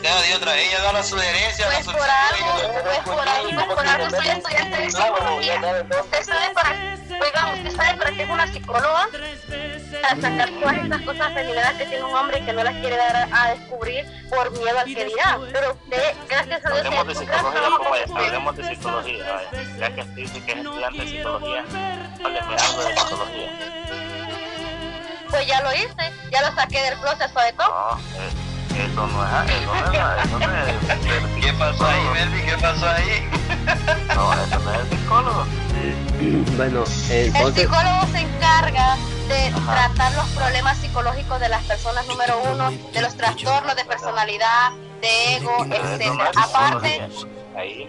[0.00, 0.56] Queda de otra.
[0.58, 4.28] Ella da la sugerencia, pues la por algo, pues por algo, pues por algo soy
[4.28, 5.84] estudiante de psicología.
[6.00, 6.70] Usted sabe para,
[7.20, 9.08] oiga, usted sabe para qué es una psicóloga
[10.02, 12.96] para sacar todas estas cosas femeninas que tiene un hombre y que no las quiere
[12.96, 15.38] dar a, a descubrir por miedo al que dirá.
[15.52, 19.42] Pero usted, gracias a Dios, hablemos de psicología, como es, hablemos de psicología.
[19.78, 21.64] Ya que dice que es estudiante de psicología,
[22.24, 23.87] algo de psicología.
[25.30, 27.68] Pues ya lo hice, ya lo saqué del proceso de todo.
[27.68, 28.48] No, eh,
[28.86, 31.40] eso no es, eso no es, eso no es.
[31.44, 32.46] ¿Qué pasó ahí, Melvin?
[32.46, 33.28] ¿Qué pasó ahí?
[34.14, 35.46] No, eso no es el psicólogo.
[36.18, 37.32] Bueno, entonces...
[37.32, 38.96] El psicólogo se encarga
[39.28, 44.72] de tratar los problemas psicológicos de las personas, número uno, de los trastornos de personalidad,
[45.00, 46.20] de ego, etc.
[46.34, 47.08] Aparte,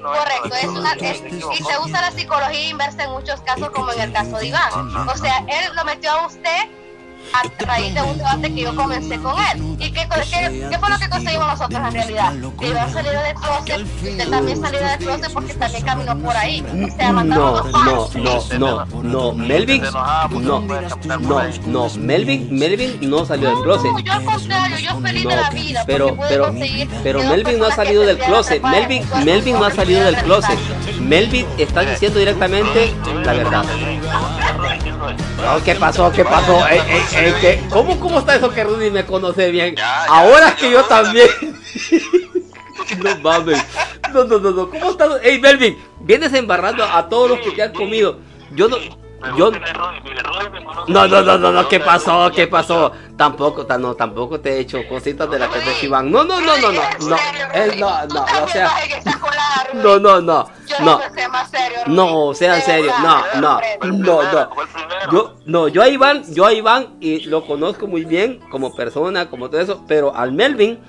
[0.04, 4.02] correcto, es una, es, y se usa la psicología inversa en muchos casos, como en
[4.02, 5.08] el caso de Iván.
[5.08, 6.70] O sea, él lo metió a usted
[7.34, 9.76] a raíz de un debate que yo comencé con él.
[9.80, 12.34] ¿Y qué, qué, qué fue lo que conseguimos nosotros en realidad?
[12.60, 16.36] Que iba a salir del closet, usted también salió del closet porque también caminó por
[16.36, 16.62] ahí.
[16.62, 17.64] O sea, no, no,
[18.58, 23.92] no, no, no, Melvin, no, no, no, Melvin, Melvin no salió del closet.
[24.04, 25.84] Yo al contrario, yo feliz de la vida.
[25.86, 26.54] Pero, pero,
[27.04, 28.62] pero Melvin no ha salido del closet.
[28.64, 30.60] Melvin, Melvin no ha salido del closet.
[31.00, 33.66] Melvin está diciendo directamente la verdad.
[35.64, 36.12] ¿Qué pasó?
[36.12, 36.68] ¿Qué pasó?
[36.68, 36.82] Eh,
[37.14, 37.64] eh, ¿qué?
[37.70, 39.76] ¿Cómo, ¿Cómo está eso que Rudy me conoce bien?
[40.08, 41.28] Ahora que yo también.
[43.04, 43.64] no mames.
[44.14, 44.70] No, no, no, no.
[44.70, 45.22] ¿Cómo estás?
[45.24, 48.20] Ey, Melvin, vienes embarrando a todos los que te han comido.
[48.52, 48.78] Yo no.
[49.38, 49.52] Yo...
[50.88, 52.32] No, no, no, no, no, ¿qué pasó?
[52.34, 52.92] ¿Qué pasó?
[53.18, 56.10] Tampoco, no, tampoco te he hecho cositas de la que te Iván.
[56.10, 57.16] No, no, no, no, no, no,
[57.76, 58.72] no, no, o sea,
[59.74, 61.02] no, no, no, no,
[61.88, 64.50] no, sea serio, no, no, no, no,
[65.12, 69.30] yo, no, yo a Iván, yo a Iván y lo conozco muy bien como persona,
[69.30, 70.80] como todo eso, pero al Melvin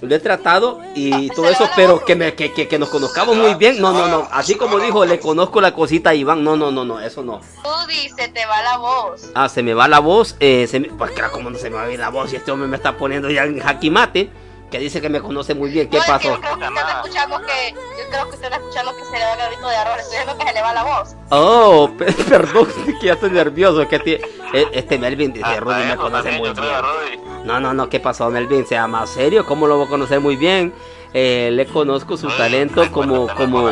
[0.00, 3.80] lo he tratado y todo eso, pero que, me, que, que, nos conozcamos muy bien.
[3.80, 4.28] No, no, no.
[4.30, 6.44] Así como dijo, le conozco la cosita a Iván.
[6.44, 7.40] No, no, no, no, eso no.
[7.62, 9.30] Tú dices, te va la voz.
[9.34, 10.36] Ah, se me va la voz.
[10.40, 12.36] Eh, se me, pues claro, como no se me va a ir la voz y
[12.36, 14.30] este hombre me está poniendo ya en jaquimate.
[14.70, 15.88] Que dice que me conoce muy bien.
[15.88, 16.34] ¿Qué no, pasó?
[16.34, 19.24] yo creo que usted está escuchando que, yo creo que usted escuchando que se le
[19.24, 19.98] va el grito de arroz.
[19.98, 21.16] Estoy diciendo que se le va la voz.
[21.30, 21.90] Oh,
[22.28, 22.68] perdón,
[23.00, 23.88] que ya estoy nervioso.
[23.88, 24.20] Que
[24.72, 27.44] este Melvin dice, ah, Rudy me conoce muy bien.
[27.44, 28.66] No, no, no, ¿qué pasó, Melvin?
[28.66, 30.74] Sea más serio, ¿cómo lo voy a conocer muy bien?
[31.14, 33.70] Eh, le conozco su talento como, como,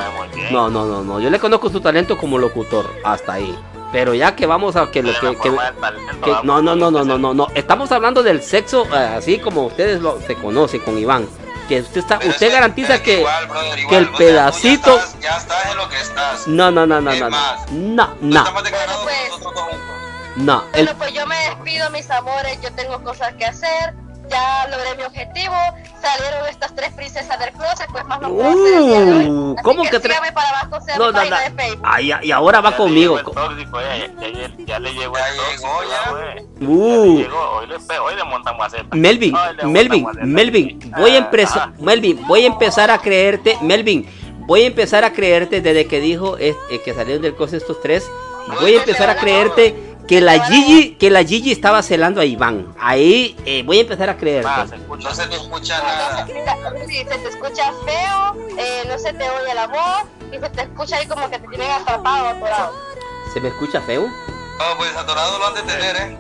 [0.51, 3.55] no, no, no, no, yo le conozco su talento como locutor, hasta ahí.
[3.97, 5.51] Pero ya que vamos a que lo que, que,
[6.45, 10.03] no, no, no, no, no, no, no, estamos hablando del sexo eh, así como ustedes
[10.03, 11.27] lo se conocen con Iván.
[11.67, 13.25] Que usted está, usted garantiza que,
[13.89, 15.01] que el pedacito.
[15.23, 16.47] Ya estás, en lo que estás.
[16.47, 18.47] No, no, no, no, no, no, no.
[20.37, 20.65] No.
[20.73, 22.61] Bueno, pues yo me despido, mis amores.
[22.61, 23.95] Yo tengo cosas que hacer.
[24.29, 25.55] Ya logré mi objetivo,
[26.01, 29.27] salieron estas tres princesas del closet, pues más no puedo hacer el día de hoy.
[29.31, 30.19] Uh, Así ¿cómo que que tres?
[30.35, 31.43] para abajo, sea No, no, página no.
[31.57, 31.83] de Facebook.
[31.89, 33.17] Ay, y ahora va Ya conmigo.
[33.17, 35.69] le llegó el tóxico, ya, ya- ya- ya le llegó Ya el tóxico,
[36.59, 37.17] llegó, Uh.
[37.17, 38.97] le llegó, hoy le, hoy le montan maceta.
[38.97, 40.27] Melvin, montan Melvin, maceta.
[40.27, 41.73] Melvin, voy a Ah, empezar, ah.
[41.79, 44.09] Melvin, voy a empezar a creerte, Melvin,
[44.47, 47.81] voy a empezar a creerte desde que dijo es- eh, que salieron del coche estos
[47.81, 48.09] tres,
[48.61, 52.75] voy a empezar a creerte que la Gigi, que la Gigi estaba celando a Iván.
[52.81, 54.16] Ahí eh, voy a empezar a
[54.47, 55.09] Ah, se escucha.
[55.09, 56.27] No se te escucha nada.
[56.87, 60.62] Sí, se te escucha feo, eh, no se te oye la voz y se te
[60.62, 62.73] escucha ahí como que te tienen atrapado, atorado.
[63.33, 64.07] ¿Se me escucha feo?
[64.07, 66.19] No, pues atorado lo han de tener, ¿eh?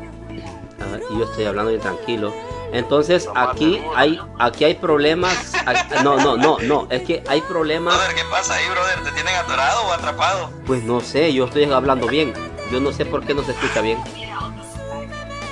[0.82, 2.34] A ver, y yo estoy hablando bien tranquilo.
[2.72, 5.54] Entonces aquí hay, aquí hay problemas.
[5.64, 6.86] Aquí- No, no, no, no.
[6.90, 7.94] Es que hay problemas.
[7.96, 9.02] Brother, ¿qué pasa ahí, brother?
[9.04, 10.50] ¿Te tienen atorado o atrapado?
[10.66, 12.34] Pues no sé, yo estoy hablando bien.
[12.70, 13.98] Yo no sé por qué no se escucha bien.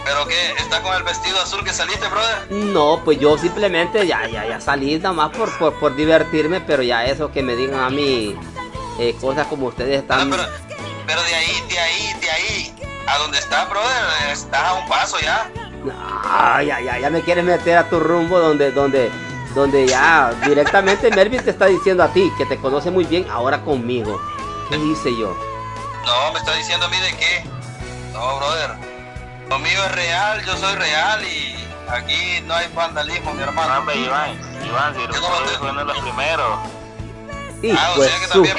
[0.04, 0.52] ¿Pero qué?
[0.58, 2.50] ¿Está con el vestido azul que saliste, brother?
[2.50, 6.82] No, pues yo simplemente ya, ya, ya salí nada más por, por, por divertirme, pero
[6.82, 8.36] ya eso que me digan a mí
[8.98, 10.30] eh, cosas como ustedes Ah, están.
[10.30, 10.42] pero,
[11.06, 12.74] pero de ahí, de ahí, de ahí,
[13.06, 13.88] a donde está, brother,
[14.30, 15.50] estás a un paso ya.
[16.24, 19.10] Ah, ya, ya, ya me quieres meter a tu rumbo donde, donde,
[19.54, 23.62] donde ya directamente Melvin te está diciendo a ti que te conoce muy bien ahora
[23.62, 24.20] conmigo.
[24.68, 25.34] ¿Qué hice yo?
[26.06, 27.44] No, me está diciendo a mí de qué.
[28.12, 28.70] No, brother.
[29.48, 31.54] Lo mío es real, yo soy real y
[31.88, 33.78] aquí no hay vandalismo, mi No, hermano.
[33.78, 34.30] hombre, Iván,
[34.64, 35.08] Iván, si Yo
[35.72, 36.58] no de los primeros.
[37.62, 38.56] Hijo Ah, o de sea que su- también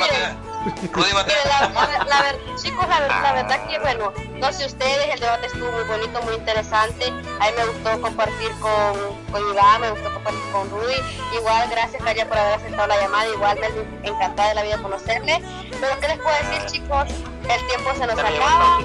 [0.94, 1.36] Rudy Mateo.
[1.36, 5.14] Mire, la, la- la ver- chicos, la, ver- la verdad que, bueno, no sé ustedes,
[5.14, 7.08] el debate estuvo muy bonito, muy interesante.
[7.08, 8.94] A mí me gustó compartir con,
[9.32, 10.96] con Iván, me gustó compartir con Rudy.
[11.36, 13.28] Igual, gracias, Kaya, por haber aceptado la llamada.
[13.28, 15.42] Igual, me encantada de la vida conocerle.
[15.80, 17.06] Pero, ¿qué les puedo decir, chicos?
[17.48, 18.80] El tiempo se nos acaba.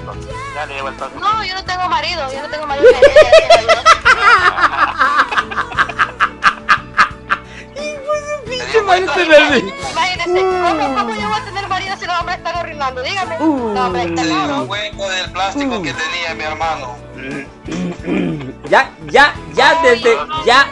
[1.19, 2.87] No, yo no tengo marido, yo no tengo marido.
[8.73, 9.13] Gracias a Dios.
[9.15, 9.91] Te dio cuenta.
[9.91, 13.01] Imagínense, ¿cómo, ¿cómo yo voy a tener marido si los hombres están arruinando?
[13.01, 13.37] Dígame.
[13.39, 14.67] No, hombre, está claro.
[14.67, 16.95] cuenta del plástico que tenía mi hermano.
[18.69, 20.67] Ya, ya, ya desde, ya,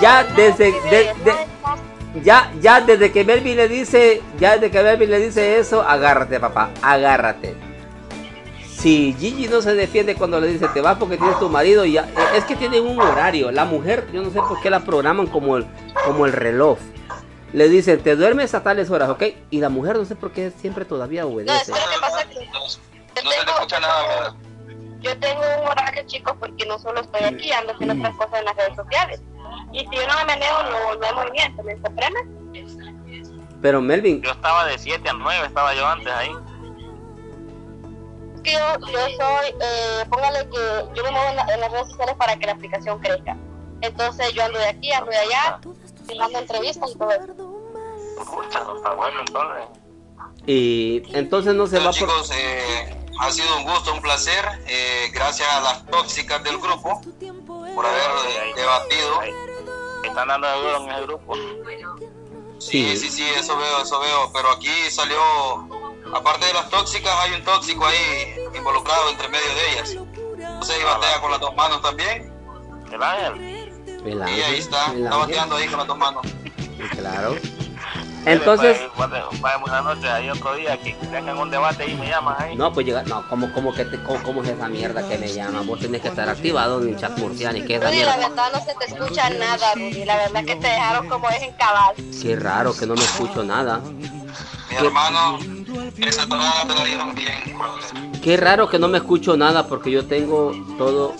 [0.00, 5.10] ya desde, de- de- ya, ya desde que Melvin le dice, ya desde que Melvin
[5.10, 7.54] le dice eso, agárrate, papá, agárrate.
[8.78, 12.08] Si Gigi no se defiende cuando le dice te vas porque tienes tu marido, ya
[12.36, 13.50] es que tienen un horario.
[13.50, 15.66] La mujer, yo no sé por qué la programan como el,
[16.06, 16.78] como el reloj.
[17.52, 19.22] Le dicen te duermes a tales horas, ¿ok?
[19.50, 21.72] Y la mujer no sé por qué siempre todavía No, es obedece.
[21.72, 22.80] que lo que pasa que No, no se
[23.44, 24.34] te escucha nada,
[25.00, 28.44] yo tengo un horario, chicos, porque no solo estoy aquí, ando haciendo otras cosas en
[28.46, 29.20] las redes sociales.
[29.72, 32.24] Y si yo no me manejo, no, no hay movimiento, ¿me comprendes?
[33.62, 36.30] Pero Melvin, Yo estaba de 7 a 9, estaba yo antes ahí.
[38.34, 38.58] Es que yo,
[38.92, 42.36] yo soy, eh, póngale que yo me muevo en, la- en las redes sociales para
[42.36, 43.36] que la aplicación crezca.
[43.80, 45.60] Entonces yo ando de aquí, ando de allá,
[46.10, 47.34] entrevistas y todo eso.
[48.96, 49.64] Bueno entonces.
[50.46, 52.08] y entonces no se va Bueno, por...
[52.08, 54.44] chicos, eh, ha sido un gusto, un placer.
[54.66, 57.00] eh, gracias a las tóxicas del grupo
[57.74, 59.20] por haber eh, debatido.
[59.20, 59.32] Ahí.
[60.04, 61.34] Están dando de duro en el grupo.
[62.58, 64.30] Sí, sí, sí, eso veo, eso veo.
[64.32, 65.18] Pero aquí salió,
[66.14, 69.90] aparte de las tóxicas, hay un tóxico ahí involucrado entre medio de ellas.
[69.90, 72.32] Entonces, y batea con las dos manos también.
[72.90, 73.67] El ángel.
[74.04, 76.22] El Y ahí está, el está bateando ahí con las dos manos.
[76.96, 77.36] Claro.
[78.24, 78.78] Entonces,
[79.40, 82.56] Vamos una noche ahí otro día que tengan un debate y me llaman ahí.
[82.56, 85.32] no, pues llega, no, como, como que te, como, como es esa mierda que me
[85.32, 85.62] llama.
[85.62, 88.48] Vos tenés que estar activado en el chat murciani, que es esa Rudy, la verdad
[88.52, 90.04] no se te escucha nada, Rudy.
[90.04, 91.94] La verdad que te dejaron como es en cabal.
[92.20, 93.80] Qué raro que no me escucho nada.
[94.70, 95.38] Mi hermano,
[95.98, 97.58] esa tonada te la dieron bien.
[98.22, 101.14] Qué raro que no me escucho nada porque yo tengo todo.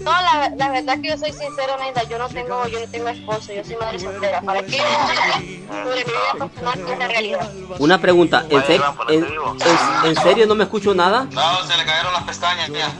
[0.00, 3.08] No, la, la verdad que yo soy sincero, Neida, yo no tengo, yo no tengo
[3.08, 4.40] esposo, yo soy madre soltera.
[4.40, 4.78] ¿Para qué?
[4.78, 7.50] Sobre mi vida personal que es la realidad.
[7.78, 11.26] Una pregunta, ¿en, por en, en- en serio no me escucho nada?
[11.30, 12.92] No, se le cayeron las pestañas ya.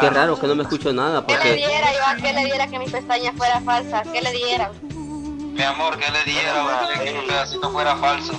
[0.00, 2.22] Qué raro que no me escucho nada ¿Qué le porque diera, Iván?
[2.22, 4.02] ¿Qué le diera que mi pestaña fuera falsa?
[4.12, 4.70] ¿Qué le dieran?
[5.54, 6.52] Mi amor, que le diera
[7.04, 8.32] que un pedacito fuera falso.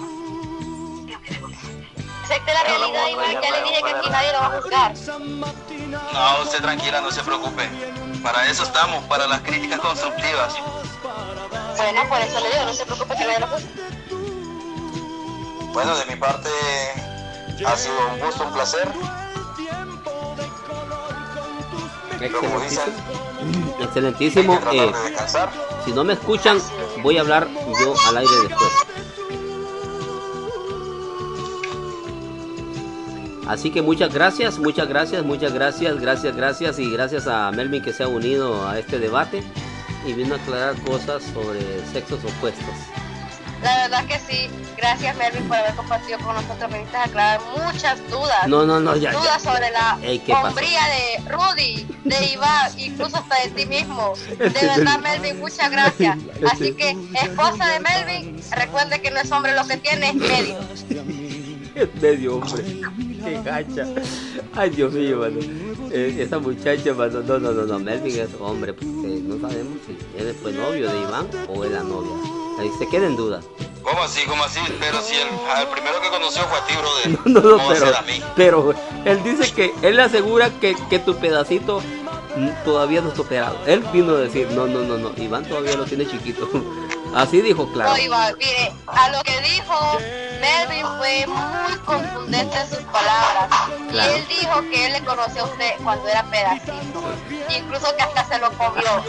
[2.25, 4.95] Acepte la realidad, Iván, ya le dije que aquí nadie lo va a juzgar.
[5.89, 7.69] No, usted tranquila, no se preocupe.
[8.23, 10.55] Para eso estamos, para las críticas constructivas.
[11.77, 13.67] Bueno, por eso le digo, no se preocupe que lo juzgue.
[15.73, 16.49] Bueno, de mi parte
[17.65, 18.89] ha sido un gusto, un placer.
[22.39, 22.93] Como dicen,
[23.79, 24.59] excelentísimo.
[24.71, 25.15] eh, de
[25.83, 26.59] si no me escuchan,
[27.03, 27.47] voy a hablar
[27.79, 28.71] yo al aire después.
[33.47, 37.93] Así que muchas gracias, muchas gracias, muchas gracias, gracias, gracias y gracias a Melvin que
[37.93, 39.43] se ha unido a este debate
[40.05, 42.75] y vino a aclarar cosas sobre sexos opuestos.
[43.61, 44.49] La verdad que sí.
[44.77, 46.71] Gracias, Melvin, por haber compartido con nosotros.
[46.71, 48.47] Viniste a aclarar muchas dudas.
[48.47, 49.11] No, no, no, ya.
[49.11, 49.51] Dudas ya.
[49.51, 49.97] sobre la
[50.37, 54.13] hombría de Rudy, de Iván, incluso hasta de ti mismo.
[54.37, 56.17] De verdad, Melvin, muchas gracias.
[56.51, 56.91] Así que,
[57.23, 60.59] esposa de Melvin, recuerde que no es hombre lo que tiene, es medio.
[62.01, 62.63] Medio hombre.
[63.23, 63.85] Qué gacha.
[64.55, 65.39] Ay, Dios mío, mano.
[65.91, 67.21] Eh, esa muchacha, mano.
[67.21, 67.79] No, no, no, no.
[67.79, 71.83] Melvin es hombre, porque no sabemos si él fue novio de Iván o es la
[71.83, 72.11] novia.
[72.59, 73.41] Ahí se queda en duda.
[73.83, 74.21] ¿Cómo así?
[74.25, 74.59] ¿Cómo así?
[74.79, 77.19] Pero si el, el primero que conoció fue a ti, brother.
[77.25, 77.91] No, no, no, pero,
[78.35, 78.73] pero
[79.05, 81.81] él dice que él le asegura que, que tu pedacito
[82.63, 83.57] todavía no está operado.
[83.67, 86.49] Él vino a decir, no, no, no, no, Iván todavía lo tiene chiquito.
[87.15, 87.91] Así dijo, claro.
[87.91, 89.97] No, mire, a lo que dijo
[90.41, 93.47] Melvin fue muy contundente en sus palabras.
[93.89, 94.11] Claro.
[94.11, 97.01] Y él dijo que él le conoció a usted cuando era pedacito.
[97.57, 99.01] Incluso que hasta se lo comió.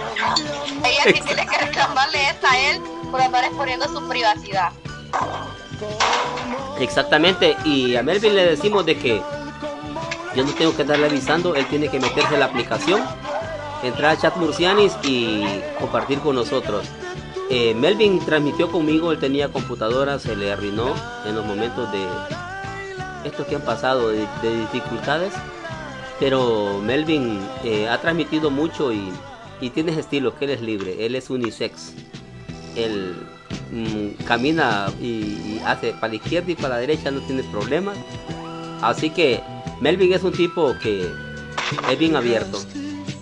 [0.85, 2.81] Ella sí tiene que reclamarle eso a él
[3.11, 4.71] por andar exponiendo su privacidad.
[6.79, 9.21] Exactamente, y a Melvin le decimos de que
[10.37, 13.05] yo no tengo que estarle avisando, él tiene que meterse en la aplicación,
[13.83, 16.87] entrar a Chat Murcianis y compartir con nosotros.
[17.49, 20.95] Eh, Melvin transmitió conmigo, él tenía computadora, se le arruinó
[21.25, 22.05] en los momentos de
[23.25, 25.33] estos que han pasado, de, de dificultades,
[26.19, 29.13] pero Melvin eh, ha transmitido mucho y,
[29.61, 31.93] y tiene estilo, que él es libre, él es unisex.
[32.75, 33.17] Él
[33.71, 37.97] mmm, camina y, y, hace para la izquierda y para la derecha, no tiene problemas.
[38.83, 39.41] Así que
[39.81, 41.11] Melvin es un tipo que
[41.91, 42.59] es bien abierto.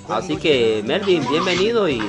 [0.09, 2.01] Así que Melvin, bienvenido y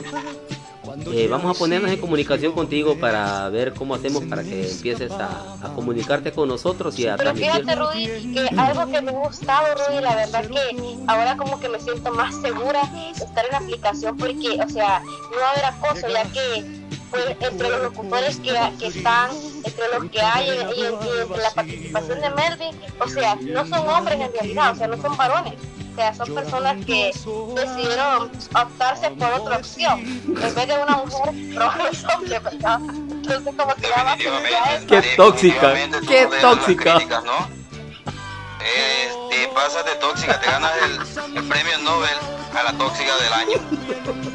[1.12, 5.56] eh, vamos a ponernos en comunicación contigo para ver cómo hacemos para que empieces a,
[5.62, 9.68] a comunicarte con nosotros y a Pero fíjate, Rudy, que algo que me ha gustado,
[9.76, 13.58] Rudy, la verdad que ahora como que me siento más segura de estar en la
[13.58, 16.85] aplicación porque, o sea, no va a haber acoso, ya que
[17.40, 19.32] entre los locutores que, que están,
[19.64, 23.66] entre los que hay y, y, y entre la participación de Melvin, o sea, no
[23.66, 25.56] son hombres en realidad, o sea, no son varones.
[25.94, 27.14] O sea, son personas que
[27.56, 30.02] decidieron optarse por otra opción.
[30.02, 32.80] En vez de una mujer, los hombres, ¿verdad?
[32.82, 35.74] Entonces, como que ya va Qué tóxica,
[36.06, 36.96] qué tóxica.
[36.96, 37.48] Críticas, ¿no?
[38.62, 42.10] Eh, te pasas de tóxica, te ganas el, el premio Nobel
[42.56, 43.58] a la tóxica del año.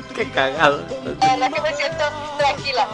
[0.14, 0.84] Qué cagado.
[1.20, 2.04] La verdad que me siento
[2.38, 2.88] tranquila.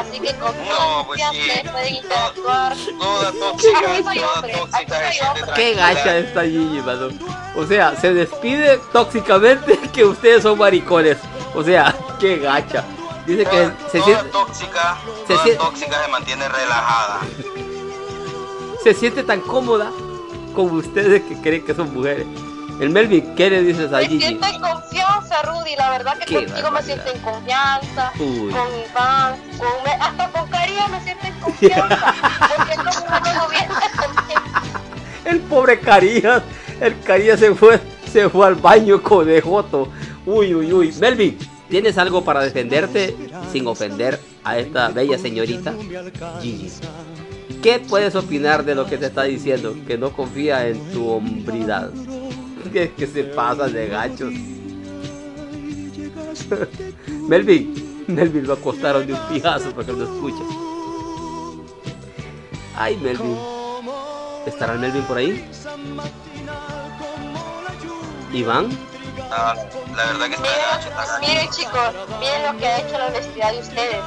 [0.00, 1.50] Así que con no, pues sí.
[1.70, 2.76] pueden interactuar.
[2.98, 7.08] Toda tóxica, toda tóxica Qué gacha esta Gigi, mano.
[7.56, 11.18] O sea, se despide tóxicamente que ustedes son maricones.
[11.54, 12.84] O sea, qué gacha.
[13.26, 14.96] Dice que toda, se toda siente tóxica,
[15.26, 17.20] se toda siente- tóxica se mantiene relajada.
[18.82, 19.90] se siente tan cómoda
[20.54, 22.26] como ustedes que creen que son mujeres.
[22.82, 24.26] El Melvin, ¿qué le dices a Me Gigi?
[24.26, 25.76] siento en confianza, Rudy.
[25.78, 28.12] La verdad que Qué contigo me siento en confianza.
[28.18, 28.50] Uy.
[28.52, 32.14] Con Iván, con me- hasta con Caría me siento en confianza.
[32.56, 34.40] porque me contigo.
[35.24, 36.42] El pobre Carías,
[36.80, 37.78] el Carías se fue,
[38.12, 39.88] se fue al baño con Joto.
[40.26, 40.92] Uy, uy, uy.
[40.98, 41.38] Melvin,
[41.70, 43.16] ¿tienes algo para defenderte
[43.52, 45.72] sin ofender a esta bella señorita?
[46.40, 46.68] Gigi.
[47.62, 49.76] ¿Qué puedes opinar de lo que te está diciendo?
[49.86, 51.90] Que no confía en tu hombridad.
[52.72, 54.32] Que, que se pasa de gachos.
[57.28, 60.42] Melvin, Melvin lo acostaron de un pijazo porque no escucha.
[62.76, 63.36] Ay, Melvin.
[64.46, 65.44] ¿Estará el Melvin por ahí?
[68.32, 68.70] ¿Iván?
[69.30, 69.54] Ah,
[69.96, 70.88] la verdad que está gacho.
[71.20, 74.02] Miren chicos, miren lo que ha hecho la honestidad de ustedes.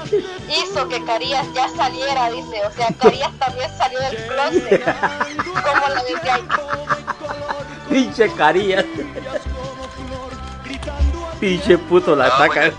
[0.50, 2.66] Hizo que Carías ya saliera, dice.
[2.66, 4.84] O sea, Carías también salió del closet.
[4.84, 6.44] Como la desde ahí.
[7.96, 8.84] Pinche Carías.
[11.40, 12.54] Pinche puto la Ah, ataca.
[12.62, 12.74] pues,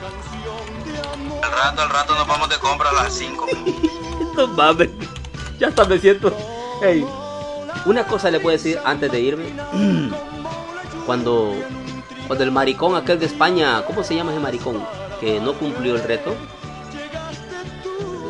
[1.43, 3.47] Al rato, al rato nos vamos de compra a las 5.
[4.37, 4.91] No mames.
[5.59, 6.31] Ya hasta me siento.
[6.83, 7.07] Ey,
[7.87, 9.55] una cosa le puedo decir antes de irme.
[11.07, 11.55] Cuando,
[12.27, 14.85] cuando el maricón aquel de España, ¿cómo se llama ese maricón?
[15.19, 16.35] Que no cumplió el reto.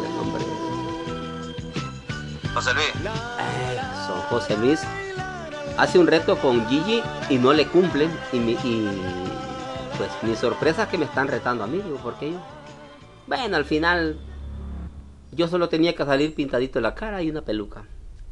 [0.04, 0.44] El nombre.
[2.54, 4.80] José Luis, Eso, José Luis
[5.76, 8.10] hace un reto con Gigi y no le cumplen.
[8.32, 8.88] Y, mi, y
[9.96, 12.38] pues mi sorpresa es que me están retando a mí, digo, ¿por qué yo?
[13.26, 14.18] Bueno, al final
[15.32, 17.84] yo solo tenía que salir pintadito la cara y una peluca.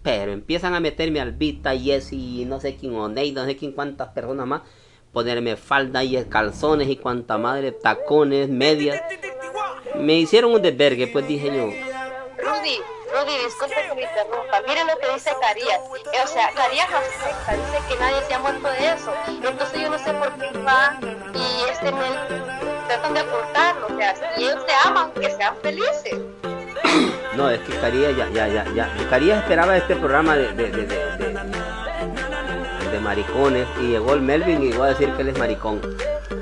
[0.02, 4.46] Pero empiezan a meterme Albita, Jessy, no sé quién, Oney, no sé quién, cuántas personas
[4.46, 4.62] más.
[5.12, 9.00] Ponerme falda y calzones y cuanta madre, tacones, medias.
[9.98, 12.78] Me hicieron un desvergue, pues dije yo, Rudy,
[13.14, 14.60] Rudy, disculpe que me interrumpa.
[14.66, 15.80] Miren lo que dice Carías.
[16.12, 19.14] Eh, o sea, Carías acepta, dice que nadie se ha muerto de eso.
[19.28, 20.98] Entonces yo no sé por qué va
[21.32, 22.08] y este me
[22.88, 23.86] tratan de ocultarlo.
[23.86, 26.14] O sea, si ellos se aman, que sean felices.
[27.34, 28.88] No, es que Carías ya, ya, ya, ya.
[29.10, 30.86] Carías esperaba este programa de, de, de,
[32.92, 35.80] de, maricones y llegó el Melvin y iba a decir que él es maricón.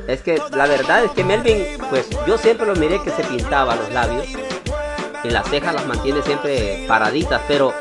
[0.06, 3.74] Es que la verdad es que Melvin, pues yo siempre lo miré que se pintaba
[3.74, 4.26] los labios
[5.24, 7.74] y las cejas las mantiene siempre paraditas, pero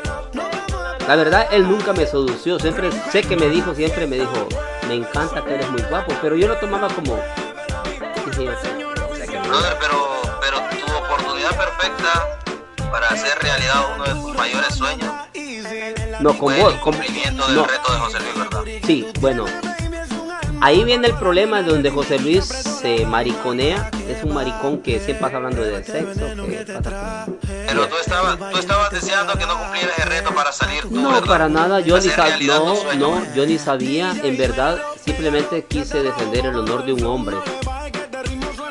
[1.06, 4.48] la verdad él nunca me sedució, siempre sé que me dijo, siempre me dijo,
[4.88, 7.18] me encanta que eres muy guapo, pero yo lo tomaba como...
[9.80, 12.38] pero, pero tu oportunidad perfecta
[12.90, 15.12] para hacer realidad uno de tus mayores sueños.
[16.20, 16.74] No, con vos.
[16.74, 18.62] cumplimiento del reto de José Luis, ¿verdad?
[18.86, 19.44] Sí, bueno.
[20.62, 23.90] Ahí viene el problema donde José Luis se mariconea.
[24.08, 26.20] Es un maricón que siempre pasa hablando de sexo.
[27.66, 31.20] Pero tú estabas, tú estabas deseando que no cumpliera ese reto para salir tú, No,
[31.24, 31.80] para nada.
[31.80, 34.14] Yo ni, sabía, no, no, yo ni sabía.
[34.22, 37.36] En verdad, simplemente quise defender el honor de un hombre.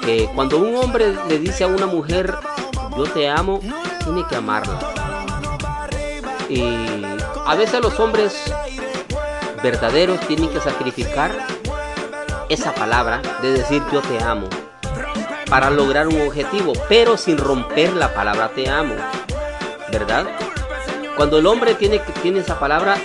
[0.05, 2.33] Que cuando un hombre le dice a una mujer,
[2.95, 3.59] yo te amo,
[4.05, 4.79] tiene que amarla.
[6.47, 6.63] Y
[7.45, 8.33] a veces los hombres
[9.61, 11.31] verdaderos tienen que sacrificar
[12.51, 14.49] esa palabra de decir yo te amo
[15.49, 18.95] para lograr un objetivo, pero sin romper la palabra te amo.
[19.91, 20.25] ¿Verdad?
[21.15, 22.97] Cuando el hombre tiene, tiene esa palabra,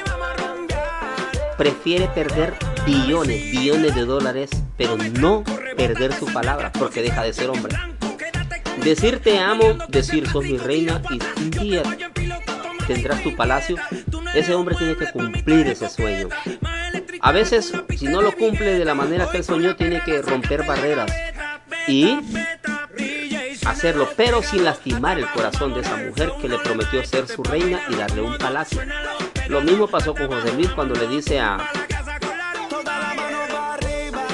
[1.57, 5.42] prefiere perder billones, billones de dólares, pero no
[5.76, 7.76] perder su palabra, porque deja de ser hombre.
[8.82, 11.82] Decir te amo, decir sos mi reina y un día
[12.86, 13.76] tendrás tu palacio,
[14.34, 16.28] ese hombre tiene que cumplir ese sueño.
[17.27, 20.64] A veces, si no lo cumple de la manera que él soñó, tiene que romper
[20.64, 21.11] barreras
[21.89, 22.20] y
[23.66, 27.81] hacerlo, pero sin lastimar el corazón de esa mujer que le prometió ser su reina
[27.89, 28.81] y darle un palacio.
[29.49, 31.57] Lo mismo pasó con José Luis cuando le dice a,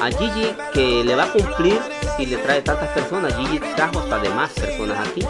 [0.03, 1.81] a Gigi que le va a cumplir
[2.19, 3.35] si le trae tantas personas.
[3.39, 5.25] Gigi trajo hasta de más personas aquí.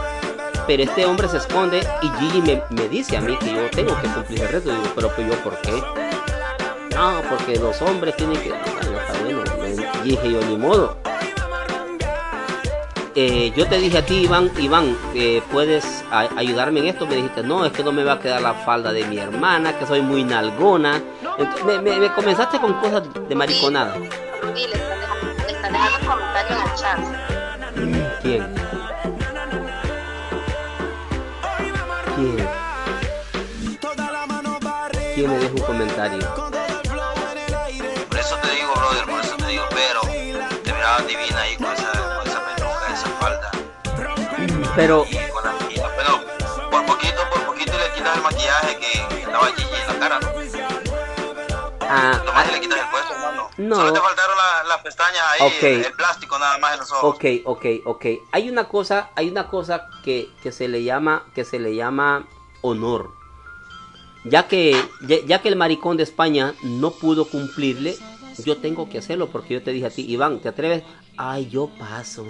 [0.66, 4.08] Pero este hombre se esconde y Gigi me, dice a mí que yo tengo que
[4.08, 4.70] cumplir el reto.
[4.70, 6.01] Digo, pero pues yo, ¿por qué?
[6.94, 8.50] No, porque los hombres tienen que...
[8.50, 9.42] Bueno, está bueno.
[10.04, 10.96] dije yo, ni modo.
[13.14, 17.06] Eh, yo te dije a ti, Iván, Iván, eh, ¿puedes ayudarme en esto?
[17.06, 19.78] Me dijiste, no, es que no me va a quedar la falda de mi hermana,
[19.78, 21.02] que soy muy nalgona.
[21.38, 23.96] Entonces, me, me, comenzaste con cosas de mariconada.
[24.54, 26.98] Sí, le están dejando un comentario en el chat.
[28.22, 28.54] ¿Quién?
[32.16, 32.62] ¿Quién?
[35.14, 36.51] ¿Quién me deja un comentario?
[44.74, 45.04] Pero...
[45.32, 45.54] con la,
[45.96, 50.20] pero por poquito, por poquito le quitas el maquillaje que estaba allí en la cara,
[50.20, 50.28] ¿no?
[51.80, 53.50] Ah, Nomás ah, le quitas el puesto, hermano.
[53.58, 53.76] No.
[53.76, 57.16] Solo te faltaron las la pestañas ahí, el, el, plástico nada más en los ojos.
[57.16, 58.06] Ok, ok, ok.
[58.32, 62.26] Hay una cosa, hay una cosa que, que se le llama, que se le llama
[62.62, 63.10] honor.
[64.24, 64.80] Ya que,
[65.26, 67.96] ya, que el maricón de España no pudo cumplirle,
[68.38, 70.84] yo tengo que hacerlo porque yo te dije a ti, Iván, ¿te atreves?
[71.16, 72.24] Ay, yo paso.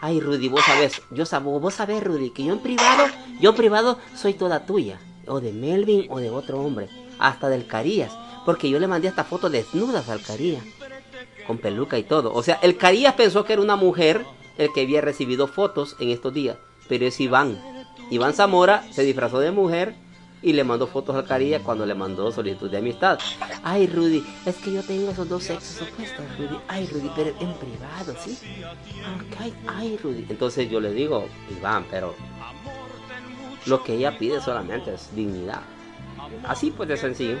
[0.00, 3.06] Ay, Rudy, vos sabés, yo sabo, vos sabés, Rudy, que yo en privado,
[3.40, 5.00] yo en privado soy toda tuya.
[5.26, 6.88] O de Melvin o de otro hombre.
[7.18, 8.12] Hasta del Carías.
[8.46, 10.62] Porque yo le mandé esta foto desnudas al Carías.
[11.46, 12.32] Con peluca y todo.
[12.32, 14.24] O sea, el Carías pensó que era una mujer
[14.56, 16.56] el que había recibido fotos en estos días.
[16.88, 17.60] Pero es Iván.
[18.10, 19.94] Iván Zamora se disfrazó de mujer
[20.42, 23.18] y le mandó fotos al Caría cuando le mandó solicitud de amistad.
[23.62, 26.58] Ay, Rudy, es que yo tengo esos dos sexos opuestos, Rudy.
[26.68, 28.38] Ay, Rudy, pero en privado, ¿sí?
[29.66, 30.26] Ay, Rudy.
[30.28, 32.14] Entonces yo le digo, Iván, pero
[33.66, 35.62] lo que ella pide solamente es dignidad.
[36.44, 37.38] Así pues de sencillo.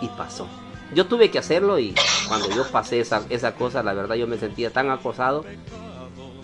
[0.00, 0.48] Y pasó.
[0.94, 1.94] Yo tuve que hacerlo y
[2.28, 5.44] cuando yo pasé esa, esa cosa, la verdad yo me sentía tan acosado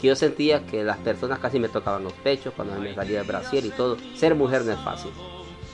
[0.00, 3.26] que yo sentía que las personas casi me tocaban los pechos cuando me salía el
[3.26, 3.96] brasier y todo.
[4.16, 5.10] Ser mujer no es fácil.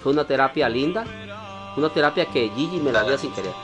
[0.05, 1.07] Fue una terapia linda,
[1.79, 3.55] una terapia que Gigi me la dio sin querer.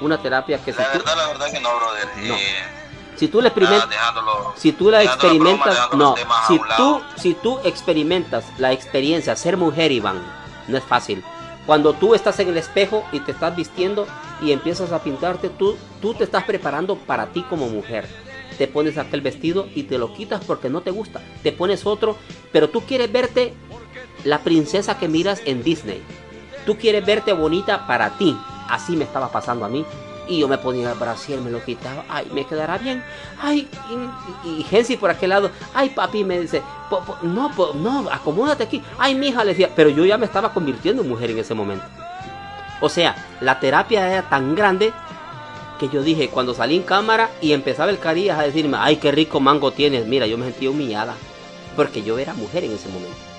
[0.00, 0.72] Una terapia que...
[0.72, 2.08] La verdad, la verdad que no, brother.
[2.26, 2.34] No.
[2.34, 2.64] Eh,
[3.14, 3.88] si tú la experimentas,
[4.56, 6.16] si tú la experimentas, no,
[6.48, 10.20] si tú, si tú experimentas la experiencia ser mujer, Iván,
[10.66, 11.22] no es fácil.
[11.66, 14.08] Cuando tú estás en el espejo y te estás vistiendo
[14.42, 18.08] y empiezas a pintarte, tú, tú te estás preparando para ti como mujer.
[18.58, 21.20] Te pones aquel vestido y te lo quitas porque no te gusta.
[21.44, 22.16] Te pones otro,
[22.50, 23.54] pero tú quieres verte
[24.24, 26.02] la princesa que miras en Disney.
[26.66, 28.36] Tú quieres verte bonita para ti.
[28.68, 29.84] Así me estaba pasando a mí.
[30.28, 32.04] Y yo me ponía el brasier, me lo quitaba.
[32.08, 33.02] Ay, me quedará bien.
[33.40, 33.68] Ay,
[34.44, 35.50] y, y, por aquel lado.
[35.74, 36.62] Ay, papi, me dice,
[37.22, 38.82] no, no, acomódate aquí.
[38.98, 41.54] Ay, mi hija le decía, pero yo ya me estaba convirtiendo en mujer en ese
[41.54, 41.84] momento.
[42.80, 44.92] O sea, la terapia era tan grande
[45.80, 49.10] que yo dije, cuando salí en cámara y empezaba el Carías a decirme, ay, qué
[49.10, 51.14] rico mango tienes, mira, yo me sentí humillada,
[51.74, 53.29] porque yo era mujer en ese momento.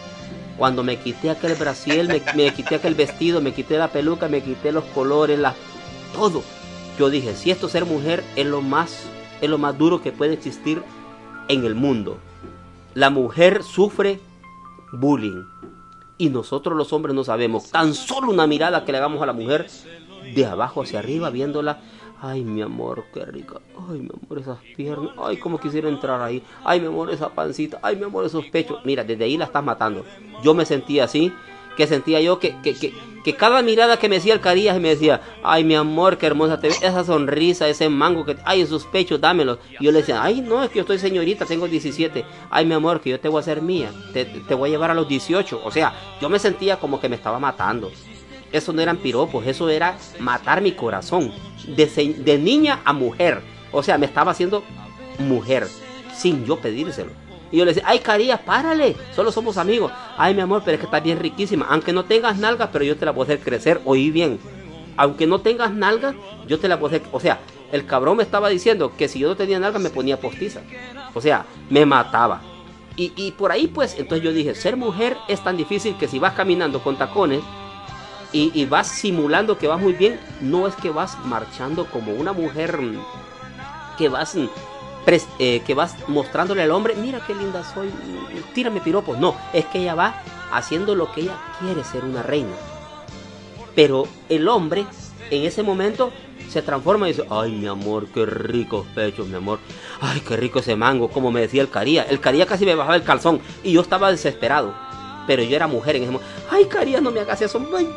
[0.62, 4.72] Cuando me quité aquel brasiel, me, quité aquel vestido, me quité la peluca, me quité
[4.72, 5.40] los colores,
[6.14, 6.44] todo.
[7.00, 9.10] Yo dije, si esto ser mujer es lo más,
[9.42, 10.84] es lo más duro que puede existir
[11.48, 12.20] en el mundo.
[12.94, 14.20] La mujer sufre
[14.94, 15.46] bullying
[16.20, 17.72] y nosotros los hombres no sabemos.
[17.72, 19.66] Tan solo una mirada que le hagamos a la mujer
[20.36, 21.80] de abajo hacia arriba, viéndola,
[22.24, 23.56] Ay, mi amor, qué rica.
[23.90, 25.12] Ay, mi amor, esas piernas.
[25.18, 26.44] Ay, cómo quisiera entrar ahí.
[26.64, 27.80] Ay, mi amor, esa pancita.
[27.82, 28.80] Ay, mi amor, esos pechos.
[28.86, 30.06] Mira, desde ahí la estás matando.
[30.44, 31.34] Yo me sentía así,
[31.76, 35.22] que sentía yo que, que, que, cada mirada que me decía el Carías me decía,
[35.42, 36.84] ay, mi amor, qué hermosa te ves.
[36.84, 39.58] Esa sonrisa, ese mango que, ay, esos pechos, dámelos.
[39.80, 42.24] Y yo le decía, ay, no, es que yo estoy señorita, tengo 17.
[42.52, 43.92] Ay, mi amor, que yo te voy a hacer mía.
[44.14, 45.60] Te, te voy a llevar a los 18.
[45.64, 47.90] O sea, yo me sentía como que me estaba matando.
[48.52, 51.32] Eso no eran piropos, eso era matar mi corazón.
[51.68, 53.42] De, niña a mujer.
[53.72, 54.64] O sea, me estaba haciendo
[55.20, 55.68] mujer
[56.14, 57.12] sin yo pedírselo.
[57.52, 59.92] Y yo le decía, ay, Carías, párale, solo somos amigos.
[60.18, 61.68] Ay, mi amor, pero es que estás bien riquísima.
[61.70, 64.40] Aunque no tengas nalgas, pero yo te la puedo hacer crecer, oí bien.
[64.96, 66.16] Aunque no tengas nalgas,
[66.48, 67.08] yo te la puedo hacer...
[67.12, 67.40] O sea,
[67.72, 70.62] el cabrón me estaba diciendo que si yo no tenía nalgas, me ponía postiza.
[71.14, 72.42] O sea, me mataba.
[72.96, 76.20] Y, y por ahí, pues, entonces yo dije, ser mujer es tan difícil que si
[76.20, 77.42] vas caminando con tacones,
[78.34, 82.82] y, vas simulando que vas muy bien, no es que vas marchando como una mujer
[82.82, 82.98] mm,
[83.98, 84.48] que vas, mm,
[85.40, 89.18] eh, que vas mostrándole al hombre, mira qué linda soy, mm, tírame piropos.
[89.18, 90.16] No, es que ella va
[90.52, 92.54] haciendo lo que ella quiere ser una reina.
[93.76, 94.86] Pero el hombre
[95.30, 96.12] en ese momento
[96.50, 99.60] se transforma y dice, ay mi amor, qué ricos pechos, mi amor.
[100.02, 102.04] Ay, qué rico ese mango, como me decía el Caría.
[102.04, 104.91] El Caría casi me bajaba el calzón y yo estaba desesperado
[105.28, 106.34] pero yo era mujer en ese momento.
[106.50, 107.62] Ay, Caría, no me hagas eso.
[107.76, 107.88] Ay,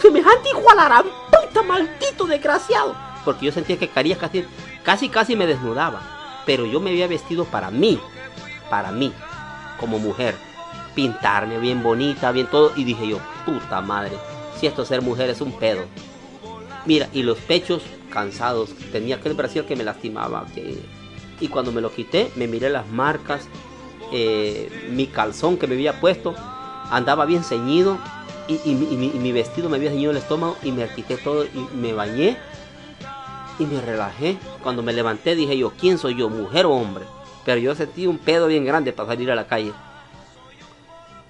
[0.00, 2.94] semejante hijo a la puta, maldito desgraciado.
[3.24, 4.44] Porque yo sentía que Carías casi,
[4.82, 6.00] casi, casi me desnudaba.
[6.46, 8.00] Pero yo me había vestido para mí,
[8.70, 9.12] para mí,
[9.78, 10.34] como mujer.
[10.94, 12.72] Pintarme bien bonita, bien todo.
[12.74, 14.16] Y dije yo, puta madre,
[14.58, 15.82] si esto ser mujer es un pedo.
[16.86, 18.70] Mira, y los pechos cansados.
[18.92, 20.46] Tenía aquel brasil que me lastimaba.
[20.54, 20.78] Que...
[21.40, 23.48] Y cuando me lo quité, me miré las marcas.
[24.10, 26.34] Eh, mi calzón que me había puesto
[26.90, 27.98] andaba bien ceñido
[28.48, 32.38] y, mi, vestido me había ceñido el estómago y me quité todo y me bañé
[33.58, 34.38] y me relajé.
[34.62, 37.04] Cuando me levanté dije yo, ¿quién soy yo, mujer o hombre?
[37.44, 39.72] Pero yo sentí un pedo bien grande para salir a la calle.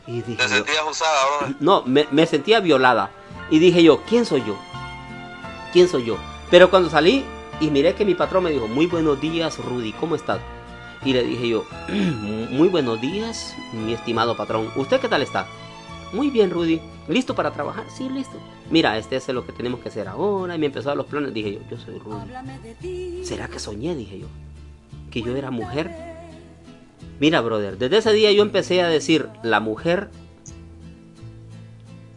[0.07, 3.11] Y dije ¿Te sentías usada, No, me, me sentía violada.
[3.51, 4.57] Y dije yo, ¿quién soy yo?
[5.73, 6.17] ¿Quién soy yo?
[6.51, 7.25] Pero cuando salí
[7.61, 10.39] y miré que mi patrón me dijo, muy buenos días, Rudy, ¿cómo estás?
[11.05, 11.65] Y le dije yo,
[12.51, 14.69] muy buenos días, mi estimado patrón.
[14.77, 15.47] ¿Usted qué tal está?
[16.13, 16.81] Muy bien, Rudy.
[17.07, 17.85] ¿Listo para trabajar?
[17.89, 18.37] Sí, listo.
[18.71, 20.57] Mira, este es lo que tenemos que hacer ahora.
[20.57, 21.33] Y me empezó a los planes.
[21.33, 23.25] Dije yo, yo soy Rudy.
[23.25, 23.95] ¿Será que soñé?
[23.95, 24.27] Dije yo.
[25.11, 25.91] Que yo era mujer.
[27.21, 30.11] Mira, brother, desde ese día yo empecé a decir, la mujer,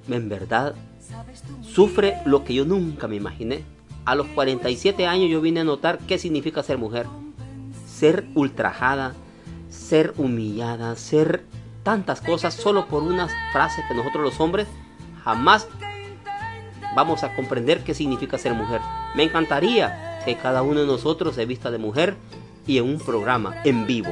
[0.10, 0.76] en verdad,
[1.62, 3.64] sufre lo que yo nunca me imaginé.
[4.06, 7.08] A los 47 años yo vine a notar qué significa ser mujer
[8.02, 9.14] ser ultrajada,
[9.70, 11.46] ser humillada, ser
[11.84, 14.68] tantas cosas solo por unas frases que nosotros los hombres
[15.24, 15.68] jamás
[16.96, 18.82] vamos a comprender qué significa ser mujer.
[19.14, 22.16] Me encantaría que cada uno de nosotros se vista de mujer
[22.66, 24.12] y en un programa en vivo.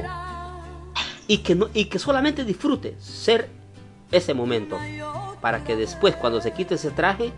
[1.26, 3.50] Y que, no, y que solamente disfrute ser
[4.12, 4.78] ese momento.
[5.40, 7.32] Para que después cuando se quite ese traje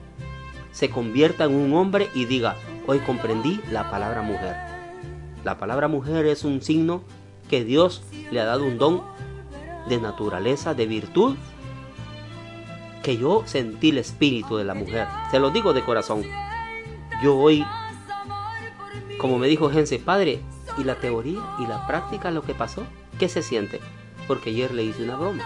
[0.70, 4.71] se convierta en un hombre y diga, hoy comprendí la palabra mujer.
[5.44, 7.02] La palabra mujer es un signo
[7.48, 9.02] que Dios le ha dado un don
[9.88, 11.36] de naturaleza, de virtud,
[13.02, 15.08] que yo sentí el espíritu de la mujer.
[15.30, 16.22] Se lo digo de corazón.
[17.22, 17.64] Yo hoy,
[19.18, 20.40] como me dijo Gense, padre,
[20.78, 22.84] ¿y la teoría y la práctica lo que pasó?
[23.18, 23.80] ¿Qué se siente?
[24.28, 25.42] Porque ayer le hice una broma.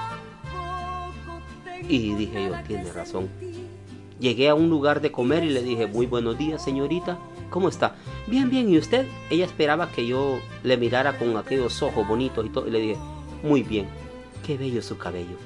[1.89, 3.29] Y dije yo, tiene razón.
[4.19, 7.19] Llegué a un lugar de comer y le dije, muy buenos días señorita,
[7.51, 7.97] ¿cómo está?
[8.27, 9.07] Bien, bien, ¿y usted?
[9.29, 12.97] Ella esperaba que yo le mirara con aquellos ojos bonitos y todo, y le dije,
[13.43, 13.87] muy bien,
[14.47, 15.37] qué bello su cabello.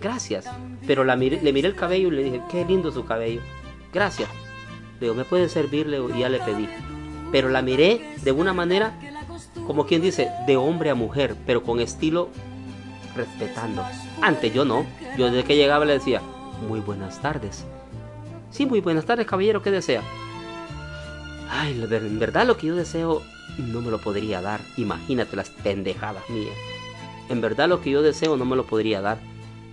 [0.00, 0.46] Gracias.
[0.86, 3.40] Pero la le miré el cabello y le dije, qué lindo su cabello.
[3.92, 4.28] Gracias.
[5.00, 6.00] Le digo, ¿me puede servirle?
[6.14, 6.68] Y ya le pedí.
[7.32, 8.98] Pero la miré de una manera,
[9.66, 12.28] como quien dice, de hombre a mujer, pero con estilo
[13.16, 13.84] respetando.
[14.20, 14.86] Antes yo no.
[15.16, 16.20] Yo desde que llegaba le decía,
[16.68, 17.64] muy buenas tardes.
[18.52, 20.02] Sí, muy buenas tardes, caballero, ¿qué desea?
[21.50, 23.22] Ay, en verdad lo que yo deseo
[23.56, 24.60] no me lo podría dar.
[24.76, 26.54] Imagínate las pendejadas mías.
[27.30, 29.18] En verdad lo que yo deseo no me lo podría dar.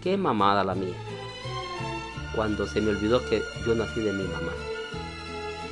[0.01, 0.95] Qué mamada la mía.
[2.33, 4.53] Cuando se me olvidó que yo nací de mi mamá.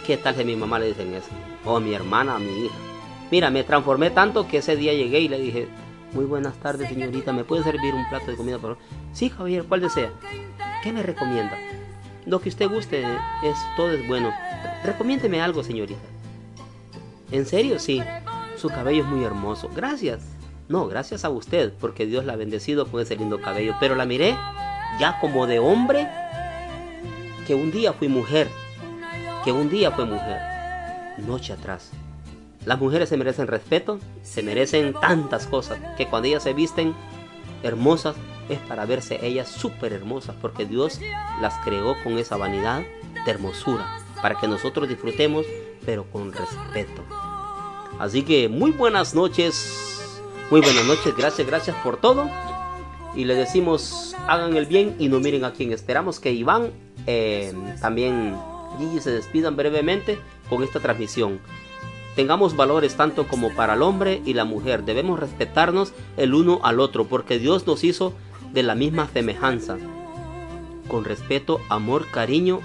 [0.06, 1.30] ¿Qué tal si mi mamá le dicen eso?
[1.64, 2.76] O mi hermana, mi hija.
[3.32, 5.70] Mira, me transformé tanto que ese día llegué y le dije,
[6.14, 8.58] muy buenas tardes señorita, ¿me puede servir un plato de comida?
[8.58, 8.78] Por
[9.14, 10.12] Sí, caballero, ¿cuál desea?
[10.84, 11.58] ¿Qué me recomienda?
[12.28, 13.04] Lo que usted guste,
[13.42, 14.34] es, todo es bueno.
[14.84, 16.00] Recomiéndeme algo, señorita.
[17.32, 17.80] ¿En serio?
[17.80, 18.04] Sí.
[18.58, 19.70] Su cabello es muy hermoso.
[19.74, 20.20] Gracias.
[20.68, 23.76] No, gracias a usted, porque Dios la ha bendecido con ese lindo cabello.
[23.80, 24.36] Pero la miré
[25.00, 26.10] ya como de hombre,
[27.46, 28.50] que un día fui mujer.
[29.46, 30.42] Que un día fue mujer.
[31.20, 31.92] Noche atrás.
[32.66, 36.94] Las mujeres se merecen respeto, se merecen tantas cosas, que cuando ellas se visten
[37.64, 38.18] hermosas
[38.50, 41.00] es para verse ellas súper hermosas, porque Dios
[41.42, 42.84] las creó con esa vanidad
[43.26, 45.46] de hermosura, para que nosotros disfrutemos,
[45.86, 47.04] pero con respeto.
[48.00, 50.22] Así que muy buenas noches,
[50.52, 52.30] muy buenas noches, gracias, gracias por todo.
[53.16, 56.72] Y le decimos, hagan el bien y no miren a quien esperamos que Iván,
[57.08, 58.38] eh, también
[58.78, 60.20] Gigi se despidan brevemente
[60.50, 61.40] con esta transmisión.
[62.16, 64.84] Tengamos valores tanto como para el hombre y la mujer.
[64.84, 68.14] Debemos respetarnos el uno al otro porque Dios nos hizo
[68.54, 69.78] de la misma semejanza.
[70.88, 72.60] Con respeto, amor, cariño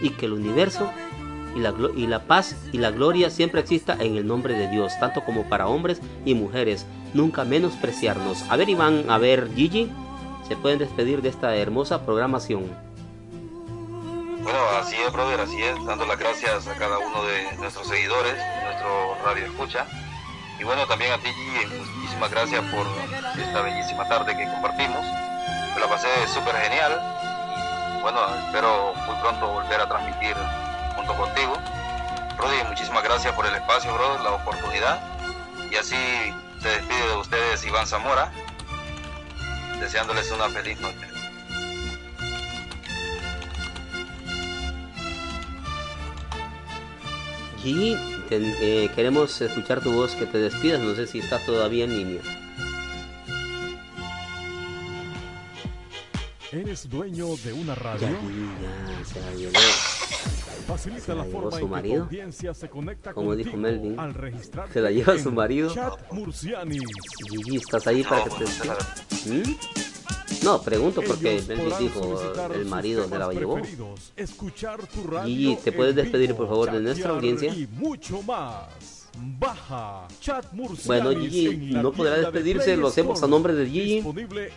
[0.00, 0.90] y que el universo
[1.54, 4.92] y la, y la paz y la gloria siempre exista en el nombre de Dios,
[5.00, 6.86] tanto como para hombres y mujeres.
[7.14, 8.42] Nunca menospreciarnos.
[8.50, 9.90] A ver Iván, a ver Gigi,
[10.46, 12.64] se pueden despedir de esta hermosa programación.
[14.42, 18.34] Bueno, así es, brother, así es, dando las gracias a cada uno de nuestros seguidores,
[18.64, 19.86] nuestro radio escucha.
[20.58, 21.30] Y bueno, también a ti,
[21.94, 22.86] muchísimas gracias por
[23.38, 25.04] esta bellísima tarde que compartimos.
[25.78, 26.98] La pasé súper genial.
[28.00, 30.34] Bueno, espero muy pronto volver a transmitir
[30.96, 31.58] junto contigo.
[32.38, 35.00] Brody, muchísimas gracias por el espacio, brother, la oportunidad.
[35.70, 35.96] Y así
[36.62, 38.32] se despide de ustedes Iván Zamora,
[39.78, 41.06] deseándoles una feliz noche.
[47.62, 51.96] Y eh, queremos escuchar tu voz, que te despidas, no sé si estás todavía en
[51.96, 52.22] línea.
[56.52, 58.08] ¿Eres dueño de una radio?
[58.08, 59.58] Ya, se la llevó.
[60.66, 62.08] Facilita la forma su marido.
[62.54, 65.72] se conecta Como dijo Melvin, al registrar se la lleva su marido.
[65.74, 66.78] Chat Murciani.
[67.30, 69.30] Gigi, ¿estás ahí para que te...
[69.30, 69.56] ¿Mm?
[70.42, 72.20] No, pregunto porque Melvin dijo
[72.54, 73.58] el marido se la llevó.
[75.24, 77.54] Gigi, ¿te puedes despedir por favor de nuestra audiencia?
[77.72, 78.64] mucho más.
[79.18, 80.44] Baja Chat
[80.84, 84.04] bueno, Gigi no podrá despedirse, lo hacemos a nombre de Gigi.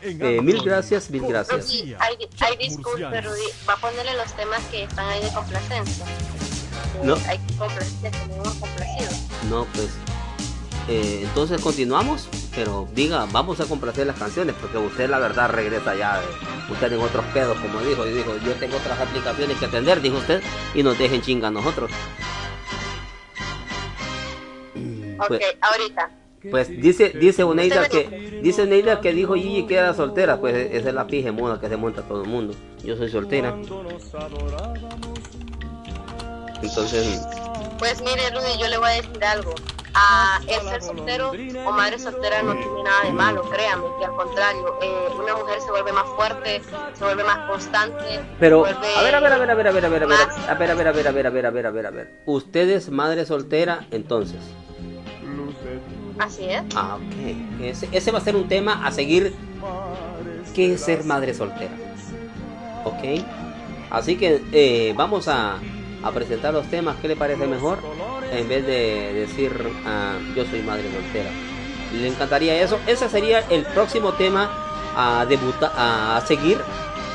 [0.02, 1.66] Eh, mil gracias, mil gracias.
[1.66, 3.42] Sí, hay, hay disculpe, Rudy.
[3.68, 6.06] Va a ponerle los temas que están ahí de complacencia.
[7.04, 7.16] No.
[7.28, 9.12] Hay complacencia, tenemos complacido.
[9.50, 9.90] No, pues
[10.92, 15.96] eh, entonces continuamos, pero diga, vamos a complacer las canciones, porque usted la verdad regresa
[15.96, 16.20] ya,
[16.68, 20.18] usted en otros pedos, como dijo, y dijo, yo tengo otras aplicaciones que atender, dijo
[20.18, 20.42] usted,
[20.74, 21.92] y nos dejen chinga a nosotros.
[25.20, 26.12] Ok, pues, ahorita.
[26.50, 30.90] Pues dice, dice Uneida que, dice Uneida que dijo Gigi que era soltera, pues esa
[30.90, 32.56] es la pije moda que se monta todo el mundo.
[32.84, 33.50] Yo soy soltera.
[36.64, 37.22] Entonces.
[37.78, 39.54] Pues mire, Rudy, yo le voy a decir algo
[40.02, 41.32] a el ser soltero
[41.66, 45.60] o madre soltera no tiene nada de malo, créanme, que al contrario, eh, una mujer
[45.62, 46.62] se vuelve más fuerte,
[46.94, 48.22] se vuelve más constante.
[48.40, 50.14] Pero, a ver, a ver, a ver, a ver, a ver, a ver, a ver,
[50.14, 51.92] a ver, a ver, a ver, a ver, a ver, a ver, a ver, a
[51.92, 52.14] ver.
[52.26, 54.40] Usted es madre soltera, entonces.
[56.18, 56.64] Así es.
[56.76, 57.62] Ah, ok.
[57.62, 59.34] Ese, ese va a ser un tema a seguir.
[60.54, 61.72] ¿Qué es ser madre soltera?
[62.84, 63.24] Ok.
[63.90, 65.58] Así que eh, vamos a,
[66.04, 66.98] a presentar los temas.
[67.02, 67.80] ¿Qué le parece mejor?
[68.32, 69.52] En vez de decir
[69.86, 71.30] ah, yo soy madre soltera.
[71.94, 72.80] Le encantaría eso.
[72.88, 74.50] Ese sería el próximo tema
[74.96, 76.60] a debutar, a seguir.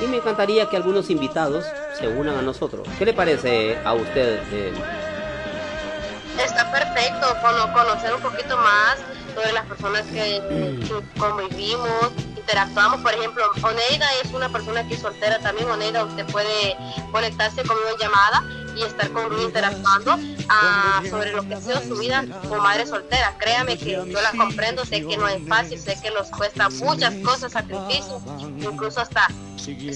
[0.03, 1.65] Y me encantaría que algunos invitados
[1.99, 2.87] se unan a nosotros.
[2.99, 4.43] ¿Qué le parece a usted?
[4.53, 4.73] Eh?
[6.45, 7.27] Está perfecto,
[7.73, 8.97] conocer un poquito más
[9.35, 10.43] sobre las personas que,
[10.81, 12.11] que convivimos,
[12.45, 13.01] interactuamos.
[13.01, 15.69] Por ejemplo, Oneida es una persona que es soltera también.
[15.71, 16.77] Oneida, usted puede
[17.11, 18.45] conectarse conmigo en llamada
[18.77, 20.19] y estar conmigo interactuando
[20.49, 23.35] ah, sobre lo que ha sido su vida como madre soltera.
[23.39, 27.15] Créame que yo la comprendo, sé que no es fácil, sé que nos cuesta muchas
[27.25, 29.29] cosas, sacrificios, incluso hasta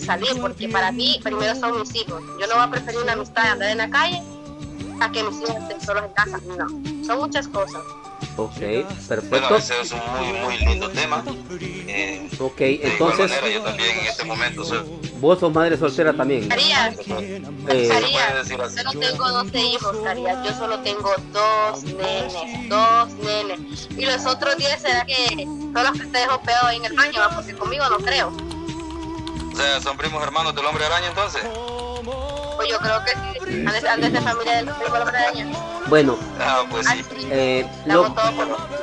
[0.03, 2.22] salir, porque para mí primero son mis hijos.
[2.40, 4.22] Yo no voy a preferir una amistad andar en la calle
[5.01, 6.40] a que mis hijos estén solos en casa.
[6.57, 7.82] No, son muchas cosas.
[8.39, 8.55] Ok,
[9.09, 9.28] perfecto.
[9.30, 11.24] Bueno, ese es un muy, muy lindo tema.
[11.61, 13.30] Eh, ok, entonces.
[13.30, 14.78] Manera, yo también en este momento soy.
[15.18, 16.49] Vos sos madre soltera también.
[16.49, 20.39] Carías, eh, Carías, yo no tengo 12 hijos, Carías.
[20.47, 23.89] Yo solo tengo dos nenes, dos nenes.
[23.99, 27.20] Y los otros 10 será que son los que te dejo peor en el baño,
[27.34, 28.28] porque conmigo no creo.
[29.53, 31.43] O sea, son primos hermanos del hombre araña entonces.
[32.55, 33.86] Pues yo creo que sí.
[33.89, 34.95] Antes, de familia del primo
[35.89, 37.03] Bueno, ah, pues sí.
[37.30, 37.66] eh,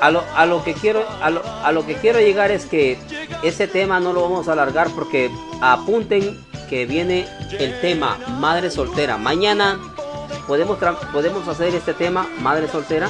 [0.01, 2.97] a, lo, a lo que quiero a lo, a lo que quiero llegar es que
[3.43, 5.29] ese tema no lo vamos a alargar porque
[5.61, 7.27] apunten que viene
[7.59, 9.17] el tema madre soltera.
[9.17, 9.79] Mañana
[10.47, 10.77] podemos
[11.13, 13.09] podemos hacer este tema madre soltera.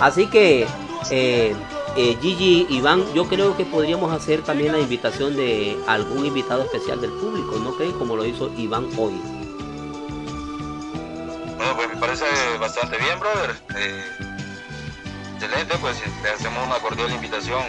[0.00, 0.66] Así que
[1.10, 1.54] eh,
[1.96, 7.00] eh, Gigi, Iván, yo creo que podríamos hacer también la invitación de algún invitado especial
[7.00, 7.92] del público, ¿no creen?
[7.92, 9.20] Como lo hizo Iván hoy.
[11.70, 12.24] Bueno, pues me parece
[12.58, 13.54] bastante bien, brother.
[13.76, 14.04] Eh,
[15.34, 17.62] excelente, pues le hacemos una cordial invitación.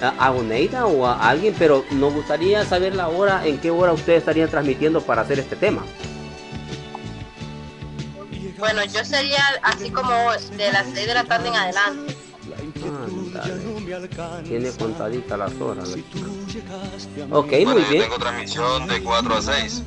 [0.00, 4.20] A, Oneida o a alguien, pero nos gustaría saber la hora, en qué hora ustedes
[4.20, 5.84] estarían transmitiendo para hacer este tema.
[8.58, 12.16] Bueno, yo sería así como de las 6 de la tarde en adelante.
[14.44, 15.90] Tiene contadita las horas.
[17.30, 18.02] Ok, muy bien.
[18.02, 19.82] Tengo transmisión de 4 a 6.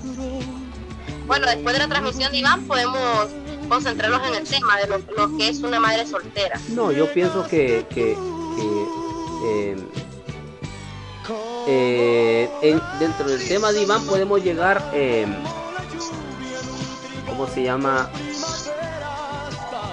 [1.30, 3.28] Bueno, después de la transmisión de Iván podemos
[3.70, 6.60] concentrarnos en el tema de lo, que es una madre soltera.
[6.70, 8.18] No, yo pienso que, que,
[11.68, 15.28] eh, eh, dentro del tema de Iván podemos llegar, eh,
[17.28, 18.10] ¿cómo se llama?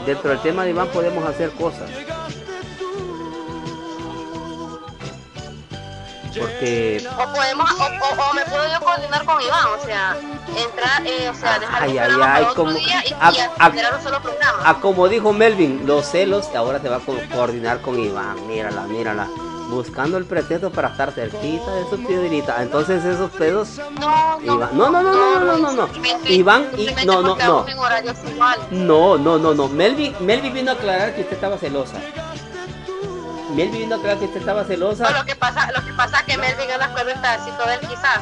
[0.06, 1.90] dentro del tema de Iván podemos hacer cosas.
[6.38, 7.06] porque...
[7.08, 10.16] O podemos, o, o, o, me puedo yo coordinar con Iván, o sea,
[10.56, 13.96] entrar, eh, o sea, ah, dejar ay, el ay, como, día y, a, y a,
[13.96, 14.58] un solo programa.
[14.64, 18.82] A como dijo Melvin, los celos ahora se va a co coordinar con Iván, mírala,
[18.82, 19.28] mírala
[19.68, 22.62] buscando el pretexto para estar cerquita de su piedrita.
[22.62, 23.80] Entonces esos pedos.
[24.00, 25.88] No, no, Iván, no, no, no, no, no, no, no.
[26.28, 27.66] Iván y no, no, no.
[28.70, 29.68] No, no, no, no.
[29.68, 31.98] Melvi, Melvi vino a aclarar que usted estaba celosa.
[33.54, 35.10] Melvi vino a aclarar que usted estaba celosa.
[35.10, 38.20] No, lo que pasa, lo pasa que Melvin es la todo de él quizás.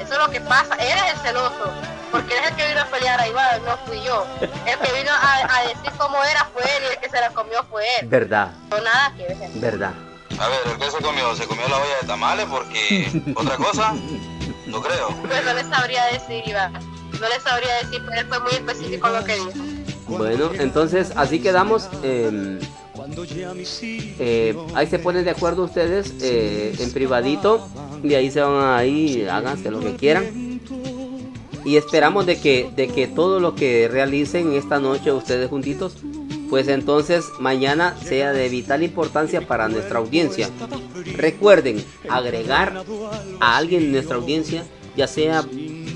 [0.00, 0.74] Eso es lo que pasa.
[0.74, 1.72] Él es el celoso.
[2.10, 4.24] Porque es el que vino a pelear a Iván, no fui yo.
[4.40, 7.30] El que vino a, a decir cómo era fue él y el que se la
[7.30, 8.06] comió fue él.
[8.06, 8.52] Verdad.
[8.70, 9.50] No nada que ver.
[9.54, 9.92] Verdad.
[10.38, 11.34] A ver, ¿el qué se comió?
[11.34, 12.46] ¿Se comió la olla de tamales?
[12.46, 13.94] Porque otra cosa,
[14.66, 15.08] no creo.
[15.26, 16.72] Pues no le sabría decir, Iván.
[16.72, 19.50] No le sabría decir, pero él fue muy específico lo que dijo.
[20.06, 21.88] Bueno, entonces así quedamos.
[22.02, 22.60] Eh,
[24.18, 27.68] eh, ahí se ponen de acuerdo ustedes eh, en privadito
[28.02, 30.60] y ahí se van ahí, háganse lo que quieran.
[31.64, 35.96] Y esperamos de que, de que todo lo que realicen esta noche ustedes juntitos
[36.54, 40.48] pues entonces mañana sea de vital importancia para nuestra audiencia.
[41.16, 42.84] Recuerden agregar
[43.40, 44.64] a alguien en nuestra audiencia,
[44.96, 45.44] ya sea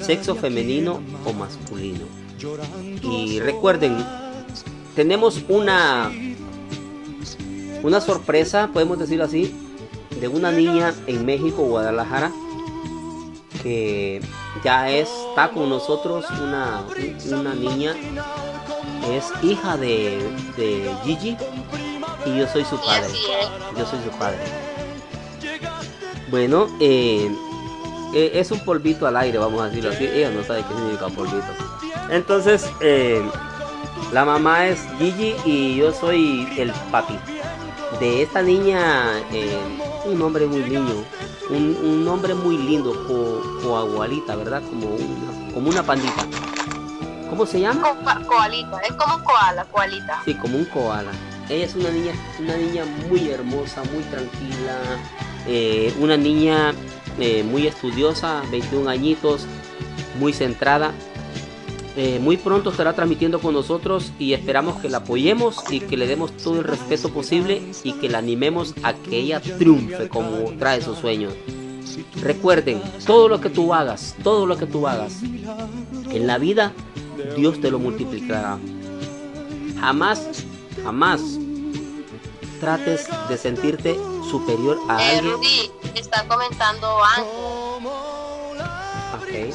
[0.02, 2.06] sexo femenino o masculino.
[3.02, 4.04] Y recuerden,
[4.96, 6.10] tenemos una
[7.82, 9.54] una sorpresa, podemos decirlo así,
[10.20, 12.32] de una niña en México, Guadalajara,
[13.62, 14.20] que
[14.64, 16.84] ya está con nosotros, una,
[17.30, 17.94] una niña
[19.10, 20.18] es hija de,
[20.56, 21.36] de Gigi
[22.26, 23.08] y yo soy su padre.
[23.76, 24.38] Yo soy su padre.
[26.30, 27.30] Bueno, eh,
[28.14, 30.04] eh, es un polvito al aire, vamos a decirlo así.
[30.04, 31.46] Ella no sabe qué significa polvito.
[32.10, 33.22] Entonces, eh,
[34.12, 37.18] la mamá es Gigi y yo soy el papi.
[38.00, 39.22] De esta niña,
[40.04, 41.04] un nombre muy niño,
[41.50, 42.92] un, nombre muy lindo,
[43.62, 44.62] coagualita, ¿verdad?
[44.62, 46.26] Como una, como una pandita.
[47.28, 47.94] ¿Cómo se llama?
[48.26, 50.22] coalita, es como un koala, koalita.
[50.24, 51.10] Sí, como un koala.
[51.48, 54.78] Ella es una niña, una niña muy hermosa, muy tranquila,
[55.46, 56.74] eh, una niña
[57.18, 59.46] eh, muy estudiosa, 21 añitos,
[60.18, 60.92] muy centrada.
[62.00, 66.06] Eh, muy pronto estará transmitiendo con nosotros y esperamos que la apoyemos y que le
[66.06, 70.80] demos todo el respeto posible y que la animemos a que ella triunfe como trae
[70.80, 71.34] sus sueños.
[72.22, 76.72] Recuerden, todo lo que tú hagas, todo lo que tú hagas en la vida
[77.36, 78.60] Dios te lo multiplicará.
[79.80, 80.44] Jamás,
[80.84, 81.20] jamás
[82.60, 83.96] trates de sentirte
[84.30, 85.34] superior a eh, alguien.
[85.34, 86.86] Rudy, está comentando
[89.12, 89.52] Ángel.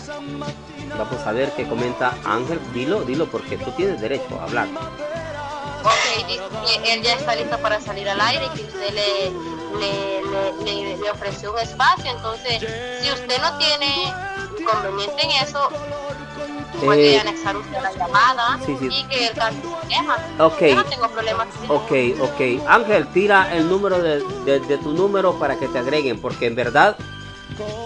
[0.98, 2.60] Vamos a ver qué comenta Ángel.
[2.74, 4.68] Dilo, dilo porque tú tienes derecho a hablar.
[5.84, 9.32] Ok, dice que él ya está listo para salir al aire, que usted le,
[9.80, 12.12] le, le, le ofreció un espacio.
[12.12, 12.60] Entonces,
[13.02, 14.14] si usted no tiene
[14.60, 15.70] inconveniente en eso,
[16.82, 18.88] puede eh, anexar usted la llamada sí, sí.
[18.92, 19.34] y que el
[20.40, 20.62] Ok.
[20.62, 21.48] Yo no tengo problemas.
[21.68, 21.92] Ok,
[22.22, 22.66] ok.
[22.68, 26.56] Ángel, tira el número de, de, de, tu número para que te agreguen, porque en
[26.56, 26.98] verdad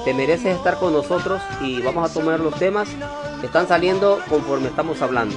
[0.06, 2.88] te mereces estar con nosotros y vamos a tomar los temas
[3.40, 5.36] que están saliendo conforme estamos hablando.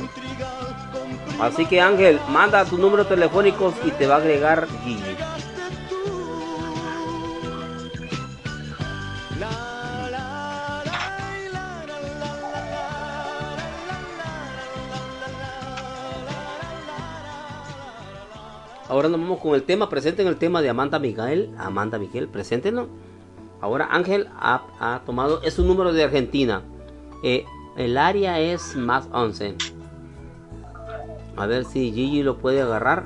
[1.40, 5.16] Así que Ángel, manda tus números telefónicos y te va a agregar Guille.
[18.90, 19.88] Ahora nos vamos con el tema.
[19.88, 21.54] Presenten el tema de Amanda Miguel.
[21.56, 22.88] Amanda Miguel, preséntenlo.
[23.60, 26.62] Ahora Ángel ha, tomado, es un número de Argentina.
[27.22, 27.44] Eh,
[27.76, 29.56] el área es más 11.
[31.36, 33.04] A ver si Gigi lo puede agarrar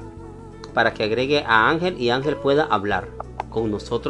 [0.72, 3.08] para que agregue a Ángel y Ángel pueda hablar
[3.50, 4.02] con nosotros.